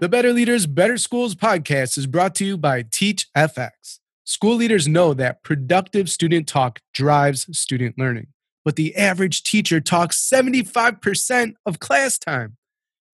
The 0.00 0.08
Better 0.10 0.34
Leaders, 0.34 0.66
Better 0.66 0.98
Schools 0.98 1.34
podcast 1.34 1.96
is 1.96 2.06
brought 2.06 2.34
to 2.34 2.44
you 2.44 2.58
by 2.58 2.82
TeachFX. 2.82 4.00
School 4.30 4.54
leaders 4.54 4.86
know 4.86 5.12
that 5.14 5.42
productive 5.42 6.08
student 6.08 6.46
talk 6.46 6.78
drives 6.94 7.48
student 7.58 7.98
learning, 7.98 8.28
but 8.64 8.76
the 8.76 8.94
average 8.94 9.42
teacher 9.42 9.80
talks 9.80 10.24
75% 10.32 11.54
of 11.66 11.80
class 11.80 12.16
time. 12.16 12.56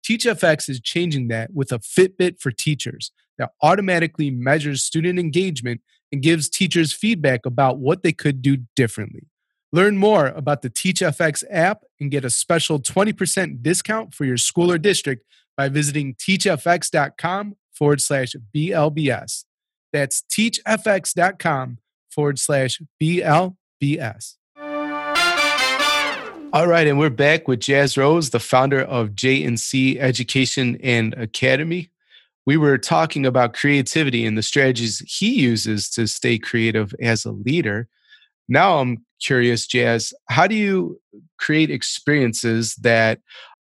TeachFX 0.05 0.67
is 0.67 0.81
changing 0.81 1.29
that 1.29 1.53
with 1.53 1.71
a 1.71 1.79
Fitbit 1.79 2.41
for 2.41 2.51
teachers 2.51 3.13
that 3.37 3.51
automatically 3.63 4.29
measures 4.29 4.83
student 4.83 5.17
engagement 5.17 5.79
and 6.11 6.21
gives 6.21 6.49
teachers 6.49 6.91
feedback 6.91 7.45
about 7.45 7.77
what 7.77 8.03
they 8.03 8.11
could 8.11 8.41
do 8.41 8.57
differently. 8.75 9.29
Learn 9.71 9.95
more 9.95 10.27
about 10.27 10.63
the 10.63 10.69
TeachFX 10.69 11.45
app 11.49 11.85
and 11.97 12.11
get 12.11 12.25
a 12.25 12.29
special 12.29 12.77
20% 12.77 13.63
discount 13.63 14.13
for 14.13 14.25
your 14.25 14.35
school 14.35 14.69
or 14.69 14.77
district 14.77 15.23
by 15.55 15.69
visiting 15.69 16.13
teachfx.com 16.15 17.55
forward 17.73 18.01
slash 18.01 18.33
BLBS. 18.53 19.45
That's 19.95 20.23
teachfx.com 20.29 21.77
forward 22.11 22.37
slash 22.37 22.81
BLBS. 23.01 24.35
All 26.51 26.67
right, 26.67 26.85
and 26.85 26.99
we're 26.99 27.09
back 27.09 27.47
with 27.47 27.61
Jazz 27.61 27.97
Rose, 27.97 28.31
the 28.31 28.41
founder 28.41 28.81
of 28.81 29.15
J&C 29.15 29.97
Education 29.97 30.77
and 30.83 31.13
Academy. 31.13 31.91
We 32.45 32.57
were 32.57 32.77
talking 32.77 33.25
about 33.25 33.53
creativity 33.53 34.25
and 34.25 34.37
the 34.37 34.43
strategies 34.43 34.99
he 35.07 35.29
uses 35.29 35.89
to 35.91 36.07
stay 36.07 36.39
creative 36.39 36.93
as 37.01 37.23
a 37.23 37.31
leader. 37.31 37.87
Now 38.49 38.79
I'm 38.79 39.05
curious, 39.21 39.65
Jazz, 39.65 40.13
how 40.27 40.45
do 40.45 40.55
you 40.55 40.99
create 41.37 41.71
experiences 41.71 42.75
that 42.81 43.21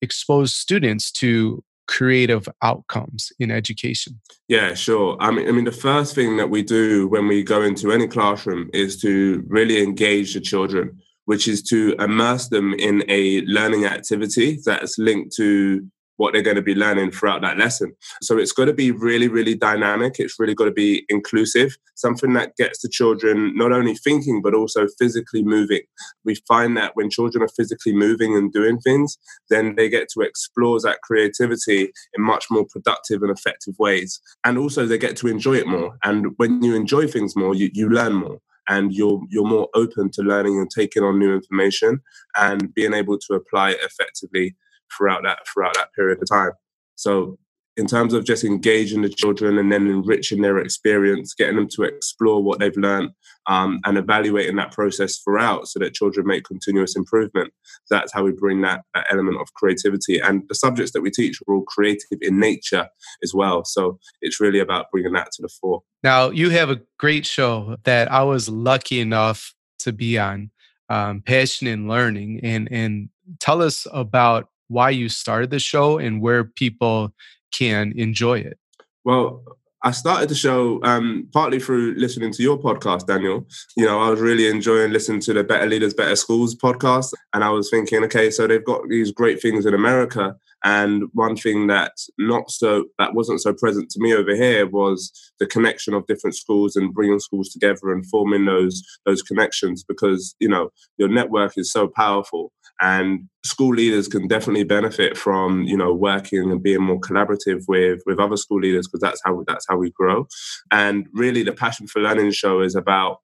expose 0.03 0.57
students 0.57 1.13
to 1.13 1.63
creative 1.87 2.49
outcomes 2.63 3.33
in 3.39 3.51
education? 3.51 4.21
Yeah, 4.49 4.75
sure. 4.75 5.17
I 5.21 5.31
mean, 5.31 5.49
I 5.49 5.53
mean, 5.53 5.65
the 5.65 5.73
first 5.73 6.15
thing 6.15 6.37
that 6.37 6.51
we 6.51 6.63
do 6.63 7.09
when 7.09 7.27
we 7.27 7.43
go 7.43 7.63
into 7.63 7.93
any 7.93 8.07
classroom 8.07 8.71
is 8.73 9.01
to 9.03 9.45
really 9.49 9.83
engage 9.83 10.35
the 10.35 10.41
children, 10.41 11.01
which 11.25 11.49
is 11.49 11.63
to 11.65 11.95
immerse 11.99 12.49
them 12.49 12.75
in 12.75 13.05
a 13.09 13.43
learning 13.43 13.85
activity 13.85 14.59
that's 14.65 14.99
linked 14.99 15.35
to 15.37 15.87
what 16.17 16.33
they're 16.33 16.43
going 16.43 16.57
to 16.57 16.63
be 16.63 16.75
learning 16.75 17.11
throughout 17.11 17.43
that 17.43 17.59
lesson. 17.59 17.95
So 18.23 18.39
it's 18.39 18.53
got 18.53 18.67
to 18.67 18.73
be 18.73 18.91
really, 18.91 19.29
really 19.29 19.55
dynamic. 19.55 20.17
It's 20.19 20.39
really 20.39 20.55
got 20.55 20.65
to 20.67 20.71
be 20.71 21.05
inclusive, 21.09 21.77
something 21.95 22.33
that 22.35 22.57
gets 22.57 22.81
the 22.83 22.89
children 22.89 23.57
not 23.57 23.73
only 23.73 23.95
thinking, 23.95 24.43
but 24.43 24.55
also 24.55 24.87
physically 24.99 25.43
moving. 25.43 25.83
We 26.25 26.37
find 26.49 26.77
that 26.77 26.93
when 26.95 27.11
children 27.11 27.43
are 27.43 27.49
physically 27.49 27.93
moving 27.93 28.37
and 28.37 28.53
doing 28.53 28.79
things, 28.79 29.19
then 29.51 29.75
they 29.77 29.89
get 29.89 30.09
to 30.11 30.21
explore 30.21 30.81
that 30.81 31.03
creativity 31.03 31.93
in 32.15 32.23
much 32.23 32.47
more 32.51 32.65
productive 32.65 33.23
and 33.23 33.31
effective 33.31 33.75
ways. 33.79 34.21
And 34.45 34.59
also 34.59 34.87
they 34.87 34.99
get 34.99 35.17
to 35.19 35.29
enjoy 35.29 35.55
it 35.55 35.67
more. 35.67 35.97
And 36.03 36.29
when 36.37 36.63
you 36.63 36.75
enjoy 36.75 37.07
things 37.07 37.37
more, 37.37 37.55
you, 37.55 37.71
you 37.73 37.89
learn 37.89 38.15
more 38.15 38.41
and 38.69 38.93
you're 38.93 39.21
you're 39.29 39.47
more 39.47 39.69
open 39.75 40.11
to 40.11 40.23
learning 40.23 40.59
and 40.59 40.71
taking 40.71 41.03
on 41.03 41.19
new 41.19 41.33
information 41.33 42.01
and 42.37 42.75
being 42.75 42.95
able 42.95 43.19
to 43.19 43.35
apply 43.35 43.71
it 43.71 43.81
effectively 43.83 44.57
throughout 44.97 45.23
that 45.25 45.41
throughout 45.53 45.75
that 45.75 45.93
period 45.95 46.19
of 46.21 46.29
time. 46.29 46.53
So 46.97 47.39
in 47.77 47.87
terms 47.87 48.15
of 48.15 48.25
just 48.25 48.43
engaging 48.43 49.03
the 49.03 49.09
children 49.09 49.59
and 49.59 49.71
then 49.71 49.87
enriching 49.87 50.41
their 50.41 50.59
experience, 50.59 51.35
getting 51.35 51.57
them 51.57 51.69
to 51.69 51.83
explore 51.83 52.43
what 52.43 52.59
they've 52.59 52.77
learned 52.77 53.11
um, 53.49 53.81
and 53.85 53.99
evaluating 53.99 54.57
that 54.57 54.73
process 54.73 55.19
throughout 55.19 55.69
so 55.69 55.79
that 55.79 55.93
children 55.93 56.27
make 56.27 56.45
continuous 56.45 56.97
improvement. 56.97 57.53
That's 57.91 58.13
how 58.15 58.25
we 58.25 58.33
bring 58.33 58.63
that, 58.63 58.83
that, 58.95 59.07
element 59.11 59.39
of 59.41 59.53
creativity. 59.55 60.19
And 60.19 60.43
the 60.49 60.55
subjects 60.55 60.93
that 60.93 61.03
we 61.03 61.11
teach 61.11 61.39
are 61.43 61.55
all 61.55 61.65
creative 61.65 62.19
in 62.23 62.41
nature 62.41 62.89
as 63.23 63.35
well. 63.35 63.65
So 63.65 63.99
it's 64.23 64.41
really 64.41 64.61
about 64.61 64.87
bringing 64.91 65.13
that 65.13 65.31
to 65.33 65.43
the 65.43 65.51
fore. 65.61 65.83
Now, 66.03 66.31
you 66.31 66.49
have 66.51 66.71
a 66.71 66.81
great 66.99 67.27
show 67.27 67.77
that 67.85 68.11
I 68.11 68.23
was 68.23 68.49
lucky 68.49 69.01
enough 69.01 69.55
to 69.81 69.93
be 69.93 70.19
on, 70.19 70.51
um, 70.89 71.21
Passion 71.21 71.67
in 71.67 71.89
Learning. 71.89 72.41
And, 72.43 72.69
and 72.71 73.11
tell 73.39 73.61
us 73.61 73.87
about 73.93 74.49
why 74.69 74.91
you 74.91 75.09
started 75.09 75.51
the 75.51 75.59
show 75.59 75.99
and 75.99 76.21
where 76.21 76.45
people 76.45 77.13
can 77.53 77.93
enjoy 77.97 78.39
it? 78.39 78.59
Well, 79.05 79.43
I 79.83 79.93
started 79.93 80.29
the 80.29 80.35
show 80.35 80.83
um, 80.83 81.29
partly 81.33 81.61
through 81.61 81.95
listening 81.97 82.33
to 82.33 82.43
your 82.43 82.59
podcast, 82.59 83.07
Daniel. 83.07 83.47
You 83.77 83.87
know, 83.87 84.01
I 84.01 84.11
was 84.11 84.21
really 84.21 84.49
enjoying 84.49 84.93
listening 84.93 85.21
to 85.21 85.33
the 85.33 85.45
Better 85.45 85.67
Leaders, 85.67 85.95
Better 85.95 86.17
Schools 86.17 86.57
podcast. 86.57 87.13
And 87.33 87.45
I 87.45 87.51
was 87.51 87.71
thinking, 87.71 88.03
okay, 88.05 88.31
so 88.31 88.47
they've 88.47 88.65
got 88.65 88.89
these 88.89 89.13
great 89.13 89.41
things 89.41 89.65
in 89.65 89.75
America. 89.75 90.35
And 90.67 91.05
one 91.13 91.37
thing 91.37 91.69
that 91.69 91.93
not 92.19 92.51
so 92.51 92.87
that 92.99 93.15
wasn't 93.15 93.41
so 93.41 93.55
present 93.55 93.89
to 93.91 94.01
me 94.01 94.13
over 94.13 94.35
here 94.35 94.67
was 94.67 95.13
the 95.39 95.47
connection 95.47 95.95
of 95.95 96.09
different 96.09 96.35
schools 96.35 96.75
and 96.75 96.93
bringing 96.93 97.21
schools 97.21 97.51
together 97.51 97.93
and 97.93 98.05
forming 98.07 98.47
those 98.47 98.83
those 99.07 99.23
connections 99.23 99.85
because 99.85 100.35
you 100.41 100.49
know 100.49 100.71
your 100.99 101.09
network 101.09 101.53
is 101.57 101.71
so 101.71 101.87
powerful 101.87 102.53
and 102.81 103.29
school 103.45 103.75
leaders 103.75 104.09
can 104.09 104.27
definitely 104.27 104.65
benefit 104.65 105.17
from 105.17 105.63
you 105.63 105.77
know 105.77 105.95
working 105.95 106.51
and 106.51 106.65
being 106.65 106.83
more 106.83 106.99
collaborative 106.99 107.63
with 107.69 108.01
with 108.05 108.19
other 108.19 108.37
school 108.37 108.59
leaders 108.61 108.89
because 108.89 109.01
that's 109.01 109.21
how 109.25 109.45
that's 109.47 109.67
how 109.69 109.77
we 109.77 109.93
grow. 109.93 110.27
And 110.73 111.07
really 111.13 111.45
the 111.45 111.53
passion 111.53 111.87
for 111.87 112.03
learning 112.03 112.33
show 112.33 112.61
is 112.61 112.75
about 112.75 113.19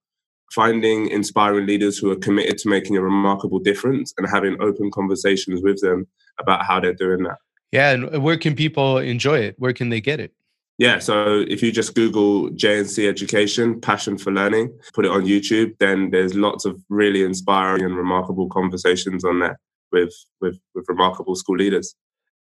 finding 0.54 1.08
inspiring 1.08 1.66
leaders 1.66 1.98
who 1.98 2.10
are 2.10 2.16
committed 2.16 2.58
to 2.58 2.68
making 2.68 2.96
a 2.96 3.02
remarkable 3.02 3.58
difference 3.58 4.12
and 4.18 4.28
having 4.28 4.56
open 4.60 4.90
conversations 4.90 5.62
with 5.62 5.80
them 5.80 6.06
about 6.38 6.64
how 6.64 6.78
they're 6.80 6.94
doing 6.94 7.22
that 7.22 7.38
yeah 7.70 7.90
and 7.90 8.22
where 8.22 8.36
can 8.36 8.54
people 8.54 8.98
enjoy 8.98 9.38
it 9.38 9.54
where 9.58 9.72
can 9.72 9.88
they 9.88 10.00
get 10.00 10.20
it 10.20 10.32
yeah, 10.78 10.98
so 10.98 11.44
if 11.48 11.62
you 11.62 11.70
just 11.70 11.94
Google 11.94 12.50
JNC 12.50 13.06
Education, 13.06 13.80
Passion 13.80 14.18
for 14.18 14.32
Learning, 14.32 14.76
put 14.94 15.04
it 15.04 15.10
on 15.10 15.26
YouTube, 15.26 15.76
then 15.78 16.10
there's 16.10 16.34
lots 16.34 16.64
of 16.64 16.82
really 16.88 17.22
inspiring 17.22 17.84
and 17.84 17.96
remarkable 17.96 18.48
conversations 18.48 19.24
on 19.24 19.38
there 19.38 19.60
with 19.92 20.12
with, 20.40 20.58
with 20.74 20.84
remarkable 20.88 21.36
school 21.36 21.56
leaders. 21.56 21.94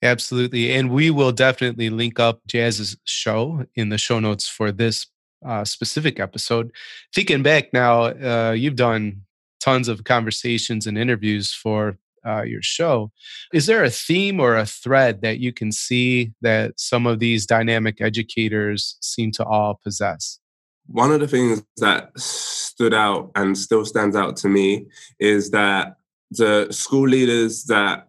Absolutely. 0.02 0.72
And 0.74 0.92
we 0.92 1.10
will 1.10 1.34
definitely 1.34 1.90
link 1.90 2.20
up 2.20 2.40
Jazz's 2.48 2.96
show 3.04 3.66
in 3.76 3.90
the 3.90 3.98
show 3.98 4.20
notes 4.20 4.48
for 4.48 4.72
this 4.72 5.08
uh, 5.46 5.64
specific 5.66 6.20
episode. 6.20 6.72
Thinking 7.14 7.44
back 7.44 7.74
now, 7.74 8.04
uh, 8.04 8.54
you've 8.58 8.76
done 8.76 9.22
tons 9.60 9.88
of 9.88 10.04
conversations 10.04 10.88
and 10.88 10.98
interviews 10.98 11.54
for 11.54 11.98
uh, 12.26 12.44
your 12.44 12.62
show. 12.62 13.12
Is 13.54 13.66
there 13.66 13.84
a 13.84 13.90
theme 13.90 14.40
or 14.40 14.56
a 14.56 14.66
thread 14.66 15.22
that 15.22 15.40
you 15.40 15.54
can 15.54 15.72
see 15.72 16.34
that 16.42 16.80
some 16.80 17.08
of 17.08 17.20
these 17.20 17.46
dynamic 17.46 18.02
educators 18.02 18.98
seem 19.02 19.32
to 19.34 19.46
all 19.46 19.80
possess? 19.84 20.40
One 20.88 21.12
of 21.12 21.20
the 21.20 21.28
things 21.28 21.64
that 21.78 22.12
stood 22.20 22.94
out 22.94 23.32
and 23.36 23.58
still 23.58 23.86
stands 23.86 24.16
out 24.16 24.38
to 24.38 24.50
me 24.50 24.88
is 25.20 25.52
that 25.52 25.98
the 26.32 26.68
school 26.72 27.08
leaders 27.08 27.66
that 27.66 28.08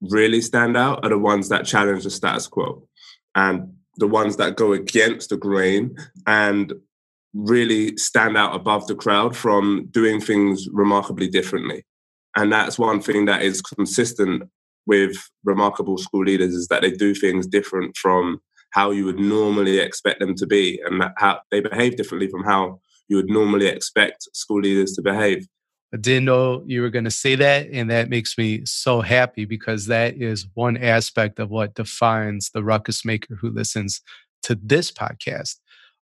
really 0.00 0.40
stand 0.40 0.76
out 0.76 1.04
are 1.04 1.10
the 1.10 1.18
ones 1.18 1.48
that 1.48 1.64
challenge 1.64 2.04
the 2.04 2.10
status 2.10 2.46
quo 2.46 2.86
and 3.34 3.73
the 3.96 4.08
ones 4.08 4.36
that 4.36 4.56
go 4.56 4.72
against 4.72 5.30
the 5.30 5.36
grain 5.36 5.96
and 6.26 6.72
really 7.32 7.96
stand 7.96 8.36
out 8.36 8.54
above 8.54 8.86
the 8.86 8.94
crowd 8.94 9.36
from 9.36 9.88
doing 9.90 10.20
things 10.20 10.68
remarkably 10.72 11.28
differently. 11.28 11.84
And 12.36 12.52
that's 12.52 12.78
one 12.78 13.00
thing 13.00 13.26
that 13.26 13.42
is 13.42 13.60
consistent 13.60 14.44
with 14.86 15.16
remarkable 15.44 15.98
school 15.98 16.24
leaders 16.24 16.54
is 16.54 16.68
that 16.68 16.82
they 16.82 16.90
do 16.90 17.14
things 17.14 17.46
different 17.46 17.96
from 17.96 18.40
how 18.70 18.90
you 18.90 19.04
would 19.04 19.18
normally 19.18 19.78
expect 19.78 20.20
them 20.20 20.34
to 20.34 20.46
be 20.46 20.80
and 20.84 21.04
how 21.16 21.40
they 21.50 21.60
behave 21.60 21.96
differently 21.96 22.28
from 22.28 22.44
how 22.44 22.80
you 23.08 23.16
would 23.16 23.30
normally 23.30 23.66
expect 23.66 24.28
school 24.32 24.60
leaders 24.60 24.92
to 24.92 25.02
behave. 25.02 25.46
I 25.94 25.96
didn't 25.96 26.24
know 26.24 26.64
you 26.66 26.82
were 26.82 26.90
going 26.90 27.04
to 27.04 27.10
say 27.10 27.36
that. 27.36 27.68
And 27.72 27.88
that 27.88 28.10
makes 28.10 28.36
me 28.36 28.62
so 28.66 29.00
happy 29.00 29.44
because 29.44 29.86
that 29.86 30.16
is 30.16 30.48
one 30.54 30.76
aspect 30.76 31.38
of 31.38 31.50
what 31.50 31.74
defines 31.74 32.50
the 32.50 32.64
ruckus 32.64 33.04
maker 33.04 33.36
who 33.36 33.50
listens 33.50 34.00
to 34.42 34.58
this 34.60 34.90
podcast. 34.90 35.54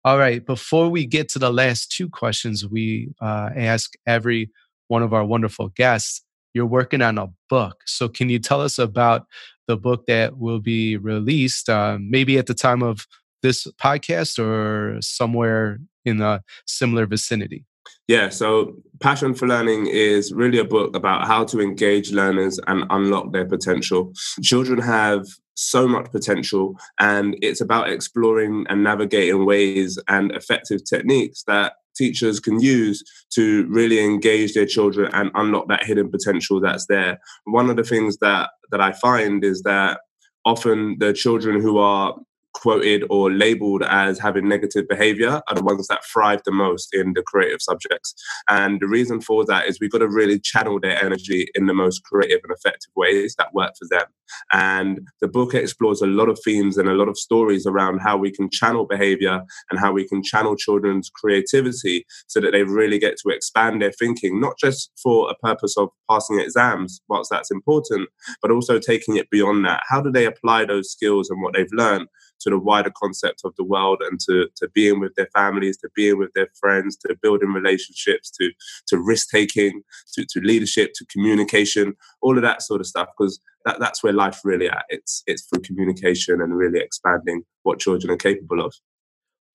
All 0.05 0.17
right. 0.17 0.45
Before 0.45 0.87
we 0.87 1.05
get 1.05 1.27
to 1.29 1.39
the 1.39 1.51
last 1.51 1.91
two 1.91 2.07
questions, 2.07 2.65
we 2.65 3.09
uh, 3.21 3.49
ask 3.53 3.91
every 4.07 4.49
one 4.87 5.03
of 5.03 5.13
our 5.13 5.25
wonderful 5.25 5.67
guests, 5.69 6.23
you're 6.53 6.65
working 6.65 7.01
on 7.01 7.17
a 7.17 7.27
book. 7.49 7.81
So, 7.85 8.07
can 8.07 8.29
you 8.29 8.39
tell 8.39 8.61
us 8.61 8.79
about 8.79 9.25
the 9.67 9.77
book 9.77 10.05
that 10.07 10.37
will 10.37 10.59
be 10.59 10.97
released, 10.97 11.69
uh, 11.69 11.97
maybe 11.99 12.37
at 12.37 12.47
the 12.47 12.53
time 12.53 12.81
of 12.81 13.07
this 13.43 13.67
podcast 13.79 14.39
or 14.39 15.01
somewhere 15.01 15.79
in 16.03 16.21
a 16.21 16.43
similar 16.65 17.05
vicinity? 17.05 17.65
Yeah, 18.07 18.29
so 18.29 18.75
Passion 18.99 19.33
for 19.33 19.47
Learning 19.47 19.87
is 19.87 20.33
really 20.33 20.59
a 20.59 20.65
book 20.65 20.95
about 20.95 21.27
how 21.27 21.45
to 21.45 21.61
engage 21.61 22.11
learners 22.11 22.59
and 22.67 22.83
unlock 22.89 23.31
their 23.31 23.45
potential. 23.45 24.13
Children 24.41 24.79
have 24.79 25.25
so 25.55 25.87
much 25.87 26.11
potential, 26.11 26.77
and 26.99 27.35
it's 27.41 27.61
about 27.61 27.89
exploring 27.89 28.65
and 28.69 28.83
navigating 28.83 29.45
ways 29.45 29.99
and 30.07 30.31
effective 30.31 30.83
techniques 30.83 31.43
that 31.43 31.73
teachers 31.95 32.39
can 32.39 32.59
use 32.59 33.03
to 33.33 33.67
really 33.67 34.03
engage 34.03 34.53
their 34.53 34.65
children 34.65 35.09
and 35.13 35.31
unlock 35.35 35.67
that 35.67 35.83
hidden 35.83 36.09
potential 36.09 36.59
that's 36.59 36.85
there. 36.87 37.19
One 37.45 37.69
of 37.69 37.75
the 37.75 37.83
things 37.83 38.17
that 38.17 38.49
that 38.71 38.81
I 38.81 38.91
find 38.93 39.43
is 39.43 39.61
that 39.63 39.99
often 40.45 40.97
the 40.99 41.13
children 41.13 41.61
who 41.61 41.77
are 41.77 42.15
quoted 42.53 43.03
or 43.09 43.31
labeled 43.31 43.83
as 43.83 44.19
having 44.19 44.47
negative 44.47 44.87
behavior 44.87 45.41
are 45.47 45.55
the 45.55 45.63
ones 45.63 45.87
that 45.87 46.05
thrive 46.05 46.41
the 46.43 46.51
most 46.51 46.93
in 46.93 47.13
the 47.13 47.23
creative 47.23 47.61
subjects. 47.61 48.13
And 48.47 48.79
the 48.79 48.87
reason 48.87 49.21
for 49.21 49.45
that 49.45 49.67
is 49.67 49.79
we've 49.79 49.91
got 49.91 49.99
to 49.99 50.07
really 50.07 50.39
channel 50.39 50.79
their 50.79 51.03
energy 51.03 51.47
in 51.55 51.65
the 51.65 51.73
most 51.73 52.03
creative 52.03 52.41
and 52.43 52.51
effective 52.51 52.91
ways 52.95 53.35
that 53.37 53.53
work 53.53 53.73
for 53.77 53.87
them. 53.89 54.07
And 54.51 55.01
the 55.19 55.27
book 55.27 55.53
explores 55.53 56.01
a 56.01 56.07
lot 56.07 56.29
of 56.29 56.39
themes 56.43 56.77
and 56.77 56.87
a 56.87 56.93
lot 56.93 57.07
of 57.07 57.17
stories 57.17 57.65
around 57.65 57.99
how 57.99 58.17
we 58.17 58.31
can 58.31 58.49
channel 58.49 58.85
behavior 58.85 59.41
and 59.69 59.79
how 59.79 59.91
we 59.91 60.07
can 60.07 60.23
channel 60.23 60.55
children's 60.55 61.09
creativity 61.09 62.05
so 62.27 62.39
that 62.39 62.51
they 62.51 62.63
really 62.63 62.99
get 62.99 63.17
to 63.17 63.29
expand 63.29 63.81
their 63.81 63.91
thinking, 63.91 64.39
not 64.39 64.53
just 64.59 64.91
for 65.01 65.29
a 65.29 65.35
purpose 65.35 65.77
of 65.77 65.89
passing 66.09 66.39
exams, 66.39 67.01
whilst 67.07 67.29
that's 67.29 67.51
important, 67.51 68.09
but 68.41 68.51
also 68.51 68.79
taking 68.79 69.17
it 69.17 69.29
beyond 69.29 69.65
that. 69.65 69.81
How 69.87 70.01
do 70.01 70.11
they 70.11 70.25
apply 70.25 70.65
those 70.65 70.91
skills 70.91 71.29
and 71.29 71.41
what 71.41 71.53
they've 71.53 71.67
learned 71.71 72.07
to 72.41 72.49
the 72.49 72.59
wider 72.59 72.91
concept 73.01 73.41
of 73.45 73.55
the 73.55 73.63
world 73.63 74.01
and 74.01 74.19
to, 74.19 74.47
to 74.57 74.67
being 74.73 74.99
with 74.99 75.13
their 75.15 75.29
families, 75.33 75.77
to 75.77 75.89
being 75.95 76.17
with 76.17 76.31
their 76.33 76.49
friends, 76.59 76.97
to 76.97 77.15
building 77.21 77.49
relationships, 77.49 78.29
to, 78.31 78.51
to 78.87 78.97
risk 78.97 79.29
taking, 79.29 79.83
to, 80.13 80.25
to 80.29 80.39
leadership, 80.41 80.91
to 80.95 81.05
communication, 81.05 81.93
all 82.21 82.35
of 82.35 82.43
that 82.43 82.61
sort 82.61 82.81
of 82.81 82.87
stuff. 82.87 83.07
Because 83.17 83.39
that, 83.65 83.79
that's 83.79 84.03
where 84.03 84.13
life 84.13 84.41
really 84.43 84.69
at. 84.69 84.85
It's 84.89 85.23
it's 85.27 85.43
through 85.43 85.61
communication 85.61 86.41
and 86.41 86.55
really 86.55 86.79
expanding 86.79 87.43
what 87.63 87.79
children 87.79 88.11
are 88.11 88.17
capable 88.17 88.63
of. 88.63 88.73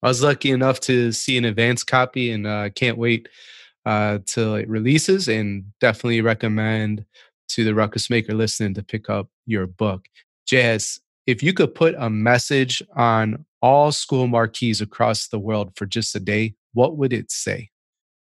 I 0.03 0.07
was 0.07 0.21
lucky 0.21 0.51
enough 0.51 0.79
to 0.81 1.11
see 1.11 1.37
an 1.37 1.45
advance 1.45 1.83
copy 1.83 2.31
and 2.31 2.45
uh, 2.45 2.69
can't 2.69 2.97
wait 2.97 3.29
uh, 3.85 4.19
till 4.25 4.55
it 4.55 4.69
releases 4.69 5.27
and 5.27 5.65
definitely 5.79 6.21
recommend 6.21 7.05
to 7.49 7.63
the 7.63 7.73
ruckus 7.73 8.09
maker 8.09 8.33
listening 8.33 8.73
to 8.75 8.83
pick 8.83 9.09
up 9.09 9.29
your 9.45 9.65
book. 9.65 10.05
Jazz, 10.45 10.99
if 11.25 11.41
you 11.41 11.53
could 11.53 11.73
put 11.73 11.95
a 11.97 12.09
message 12.09 12.83
on 12.95 13.45
all 13.61 13.91
school 13.91 14.27
marquees 14.27 14.81
across 14.81 15.27
the 15.27 15.39
world 15.39 15.71
for 15.75 15.85
just 15.85 16.15
a 16.15 16.19
day, 16.19 16.53
what 16.73 16.97
would 16.97 17.13
it 17.13 17.31
say? 17.31 17.69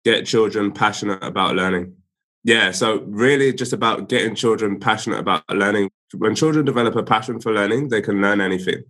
Get 0.04 0.26
children 0.26 0.72
passionate 0.72 1.22
about 1.22 1.54
learning. 1.54 1.94
Yeah, 2.44 2.72
so 2.72 3.02
really 3.06 3.52
just 3.52 3.72
about 3.72 4.08
getting 4.08 4.34
children 4.34 4.80
passionate 4.80 5.20
about 5.20 5.44
learning. 5.48 5.90
when 6.16 6.34
children 6.34 6.64
develop 6.64 6.96
a 6.96 7.02
passion 7.02 7.40
for 7.40 7.52
learning, 7.52 7.88
they 7.88 8.02
can 8.02 8.20
learn 8.20 8.40
anything. 8.40 8.82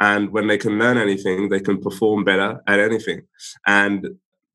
And 0.00 0.30
when 0.30 0.46
they 0.46 0.56
can 0.58 0.78
learn 0.78 0.96
anything, 0.96 1.48
they 1.48 1.60
can 1.60 1.80
perform 1.80 2.24
better 2.24 2.60
at 2.68 2.78
anything. 2.78 3.22
And 3.66 4.08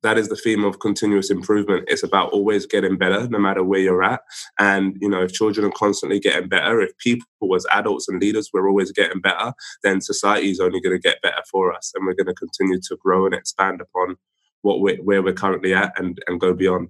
that 0.04 0.18
is 0.18 0.30
the 0.30 0.36
theme 0.38 0.64
of 0.64 0.80
continuous 0.80 1.30
improvement. 1.30 1.86
It's 1.88 2.04
about 2.04 2.32
always 2.32 2.66
getting 2.66 2.98
better, 2.98 3.28
no 3.28 3.40
matter 3.40 3.64
where 3.64 3.80
you're 3.82 4.04
at. 4.04 4.22
And 4.58 4.96
you 5.02 5.10
know, 5.10 5.24
if 5.24 5.34
children 5.34 5.68
are 5.68 5.72
constantly 5.72 6.20
getting 6.20 6.48
better, 6.48 6.80
if 6.82 6.98
people 7.00 7.28
as 7.56 7.66
adults 7.72 8.08
and 8.08 8.22
leaders 8.22 8.50
we're 8.54 8.70
always 8.70 8.92
getting 8.92 9.20
better, 9.20 9.54
then 9.84 10.02
society 10.02 10.50
is 10.52 10.60
only 10.60 10.80
going 10.80 10.96
to 10.96 11.02
get 11.02 11.22
better 11.22 11.42
for 11.52 11.74
us, 11.74 11.92
and 11.96 12.06
we're 12.06 12.14
going 12.14 12.28
to 12.28 12.34
continue 12.36 12.80
to 12.82 12.98
grow 12.98 13.26
and 13.26 13.36
expand 13.36 13.82
upon 13.82 14.16
what 14.62 14.80
we're, 14.80 14.98
where 14.98 15.22
we're 15.24 15.34
currently 15.34 15.74
at 15.74 15.92
and 16.00 16.20
and 16.28 16.40
go 16.40 16.54
beyond. 16.54 16.90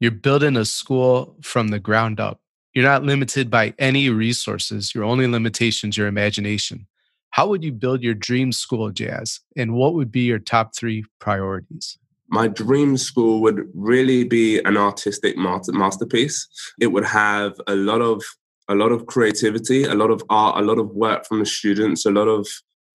You're 0.00 0.10
building 0.10 0.56
a 0.56 0.64
school 0.64 1.36
from 1.42 1.68
the 1.68 1.80
ground 1.80 2.20
up. 2.20 2.40
You're 2.74 2.84
not 2.84 3.02
limited 3.02 3.50
by 3.50 3.74
any 3.78 4.10
resources. 4.10 4.94
Your 4.94 5.04
only 5.04 5.26
limitations 5.26 5.96
your 5.96 6.06
imagination. 6.06 6.86
How 7.30 7.48
would 7.48 7.64
you 7.64 7.72
build 7.72 8.02
your 8.02 8.14
dream 8.14 8.52
school, 8.52 8.90
Jazz? 8.90 9.40
And 9.56 9.74
what 9.74 9.94
would 9.94 10.10
be 10.12 10.20
your 10.20 10.38
top 10.38 10.74
three 10.74 11.04
priorities? 11.18 11.98
my 12.28 12.46
dream 12.48 12.96
school 12.96 13.40
would 13.40 13.68
really 13.74 14.24
be 14.24 14.58
an 14.60 14.76
artistic 14.76 15.36
masterpiece. 15.36 16.46
It 16.80 16.88
would 16.88 17.04
have 17.04 17.54
a 17.66 17.74
lot 17.74 18.00
of 18.00 18.22
a 18.70 18.74
lot 18.74 18.92
of 18.92 19.06
creativity, 19.06 19.84
a 19.84 19.94
lot 19.94 20.10
of 20.10 20.22
art, 20.28 20.62
a 20.62 20.64
lot 20.64 20.78
of 20.78 20.90
work 20.90 21.24
from 21.24 21.38
the 21.38 21.46
students, 21.46 22.04
a 22.04 22.10
lot 22.10 22.28
of 22.28 22.46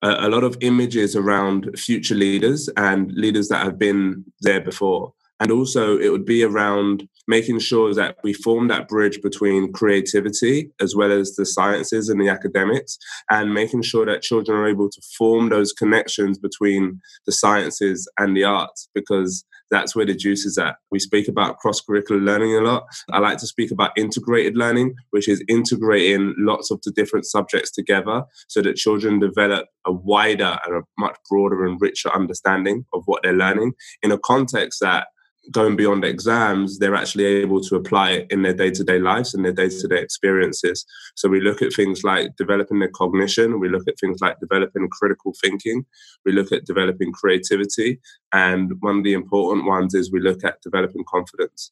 a 0.04 0.30
lot 0.30 0.44
of 0.44 0.58
images 0.62 1.16
around 1.16 1.70
future 1.80 2.14
leaders 2.14 2.70
and 2.76 3.12
leaders 3.14 3.48
that 3.48 3.64
have 3.64 3.80
been 3.80 4.26
there 4.42 4.60
before. 4.60 5.14
And 5.40 5.52
also, 5.52 5.98
it 5.98 6.10
would 6.10 6.26
be 6.26 6.44
around 6.44 7.08
making 7.28 7.60
sure 7.60 7.94
that 7.94 8.18
we 8.24 8.34
form 8.34 8.68
that 8.68 8.88
bridge 8.88 9.22
between 9.22 9.72
creativity 9.72 10.72
as 10.82 10.96
well 10.96 11.12
as 11.12 11.36
the 11.36 11.46
sciences 11.46 12.10
and 12.10 12.22
the 12.22 12.30
academics, 12.30 12.98
and 13.30 13.54
making 13.54 13.82
sure 13.82 14.06
that 14.06 14.22
children 14.22 14.58
are 14.58 14.68
able 14.68 14.90
to 14.90 15.02
form 15.18 15.50
those 15.50 15.74
connections 15.74 16.38
between 16.38 17.02
the 17.26 17.32
sciences 17.32 18.10
and 18.18 18.36
the 18.36 18.44
arts 18.44 18.90
because 18.94 19.46
that's 19.72 19.96
where 19.96 20.06
the 20.06 20.14
juice 20.14 20.46
is 20.46 20.58
at. 20.58 20.76
We 20.92 21.00
speak 21.00 21.28
about 21.28 21.58
cross 21.58 21.82
curricular 21.82 22.24
learning 22.24 22.56
a 22.56 22.62
lot. 22.62 22.84
I 23.12 23.20
like 23.20 23.40
to 23.40 23.48
speak 23.48 23.72
about 23.72 23.98
integrated 23.98 24.56
learning, 24.56 24.94
which 25.10 25.28
is 25.28 25.44
integrating 25.48 26.36
lots 26.38 26.70
of 26.70 26.80
the 26.84 26.92
different 26.92 27.26
subjects 27.26 27.72
together 27.72 28.24
so 28.48 28.62
that 28.62 28.76
children 28.76 29.20
develop 29.20 29.68
a 29.86 29.92
wider 29.92 30.60
and 30.66 30.76
a 30.76 30.82
much 31.00 31.18
broader 31.28 31.66
and 31.66 31.82
richer 31.82 32.14
understanding 32.14 32.86
of 32.94 33.02
what 33.06 33.24
they're 33.24 33.34
learning 33.34 33.74
in 34.04 34.12
a 34.12 34.20
context 34.20 34.80
that 34.82 35.08
going 35.52 35.76
beyond 35.76 36.06
exams, 36.06 36.80
they're 36.80 36.96
actually 36.96 37.26
able 37.26 37.62
to 37.62 37.76
apply 37.76 38.12
it 38.12 38.28
in 38.32 38.42
their 38.42 38.54
day 38.54 38.72
to 38.72 38.84
day 38.84 39.00
lives 39.00 39.34
and 39.34 39.44
their 39.44 39.52
day 39.52 39.70
to 39.70 39.88
day 39.88 40.02
experiences. 40.02 40.86
So 41.16 41.30
we 41.30 41.42
look 41.42 41.62
at 41.62 41.74
things 41.74 42.04
like 42.04 42.36
developing 42.38 42.80
their 42.80 42.90
cognition, 42.90 43.60
we 43.60 43.70
look 43.70 43.88
at 43.88 44.00
things 44.00 44.20
like 44.22 44.40
developing 44.40 44.88
critical 44.90 45.34
thinking, 45.42 45.86
we 46.26 46.32
look 46.32 46.52
at 46.52 46.66
developing 46.66 47.12
creativity. 47.12 48.00
And 48.32 48.74
one 48.80 49.00
of 49.00 49.04
the 49.04 49.14
important 49.14 49.66
ones 49.66 49.94
is 49.94 50.12
we 50.12 50.22
look 50.22 50.44
at 50.44 50.62
developing 50.62 51.04
confidence 51.08 51.72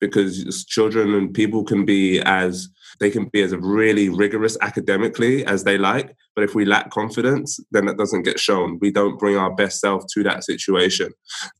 because 0.00 0.64
children 0.64 1.14
and 1.14 1.32
people 1.32 1.62
can 1.62 1.84
be 1.84 2.20
as 2.22 2.68
they 3.00 3.10
can 3.10 3.26
be 3.26 3.42
as 3.42 3.54
really 3.54 4.08
rigorous 4.08 4.56
academically 4.60 5.44
as 5.46 5.64
they 5.64 5.78
like 5.78 6.14
but 6.34 6.44
if 6.44 6.54
we 6.54 6.64
lack 6.64 6.90
confidence 6.90 7.60
then 7.70 7.86
that 7.86 7.98
doesn't 7.98 8.22
get 8.22 8.38
shown. 8.38 8.78
We 8.80 8.90
don't 8.90 9.18
bring 9.18 9.36
our 9.36 9.54
best 9.54 9.80
self 9.80 10.04
to 10.14 10.22
that 10.24 10.44
situation. 10.44 11.12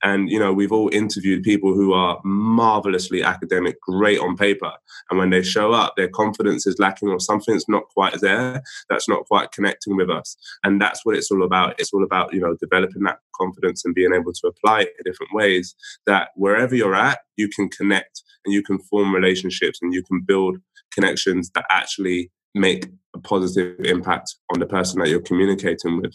And 0.02 0.30
you 0.30 0.38
know 0.38 0.52
we've 0.52 0.72
all 0.72 0.90
interviewed 0.92 1.42
people 1.42 1.74
who 1.74 1.92
are 1.92 2.20
marvelously 2.24 3.22
academic 3.22 3.80
great 3.80 4.18
on 4.18 4.36
paper 4.36 4.72
and 5.10 5.18
when 5.18 5.30
they 5.30 5.42
show 5.42 5.72
up 5.72 5.94
their 5.96 6.08
confidence 6.08 6.66
is 6.66 6.78
lacking 6.78 7.08
or 7.08 7.20
something's 7.20 7.68
not 7.68 7.84
quite 7.94 8.20
there 8.20 8.62
that's 8.88 9.08
not 9.08 9.26
quite 9.26 9.52
connecting 9.52 9.96
with 9.96 10.10
us. 10.10 10.36
And 10.64 10.80
that's 10.80 11.04
what 11.04 11.16
it's 11.16 11.30
all 11.30 11.42
about. 11.42 11.78
It's 11.78 11.92
all 11.92 12.04
about 12.04 12.32
you 12.32 12.40
know 12.40 12.56
developing 12.60 13.02
that 13.04 13.18
confidence 13.34 13.84
and 13.84 13.94
being 13.94 14.14
able 14.14 14.32
to 14.32 14.46
apply 14.46 14.82
it 14.82 14.94
in 14.98 15.10
different 15.10 15.32
ways 15.32 15.74
that 16.06 16.28
wherever 16.36 16.74
you're 16.74 16.94
at 16.94 17.20
you 17.36 17.48
can 17.48 17.68
connect 17.68 18.22
and 18.44 18.52
you 18.52 18.62
can 18.62 18.78
form 18.78 19.14
relationships 19.14 19.78
and 19.82 19.94
you 19.94 20.02
can 20.02 20.20
build 20.20 20.58
connections 20.94 21.50
that 21.54 21.64
actually 21.70 22.30
make 22.54 22.86
a 23.14 23.18
positive 23.18 23.84
impact 23.84 24.34
on 24.52 24.60
the 24.60 24.66
person 24.66 25.00
that 25.00 25.08
you're 25.08 25.20
communicating 25.20 26.00
with. 26.00 26.14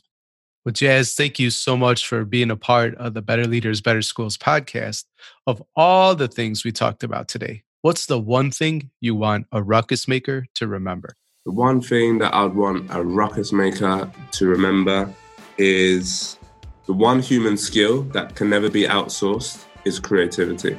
Well, 0.65 0.73
Jazz, 0.73 1.13
thank 1.13 1.39
you 1.39 1.49
so 1.49 1.77
much 1.77 2.07
for 2.07 2.25
being 2.25 2.51
a 2.51 2.57
part 2.57 2.93
of 2.95 3.13
the 3.13 3.21
Better 3.21 3.47
Leaders, 3.47 3.79
Better 3.79 4.01
Schools 4.01 4.37
podcast. 4.37 5.05
Of 5.45 5.63
all 5.75 6.13
the 6.13 6.27
things 6.27 6.65
we 6.65 6.71
talked 6.71 7.03
about 7.03 7.29
today, 7.29 7.63
what's 7.83 8.05
the 8.05 8.19
one 8.19 8.51
thing 8.51 8.91
you 8.99 9.15
want 9.15 9.47
a 9.51 9.63
ruckus 9.63 10.07
maker 10.07 10.45
to 10.55 10.67
remember? 10.67 11.15
The 11.45 11.53
one 11.53 11.79
thing 11.79 12.17
that 12.17 12.33
I'd 12.33 12.53
want 12.53 12.93
a 12.93 13.01
ruckus 13.01 13.53
maker 13.53 14.11
to 14.31 14.45
remember 14.45 15.09
is 15.57 16.37
the 16.85 16.93
one 16.93 17.21
human 17.21 17.55
skill 17.55 18.03
that 18.11 18.35
can 18.35 18.49
never 18.49 18.69
be 18.69 18.83
outsourced 18.83 19.63
is 19.85 19.99
creativity. 19.99 20.77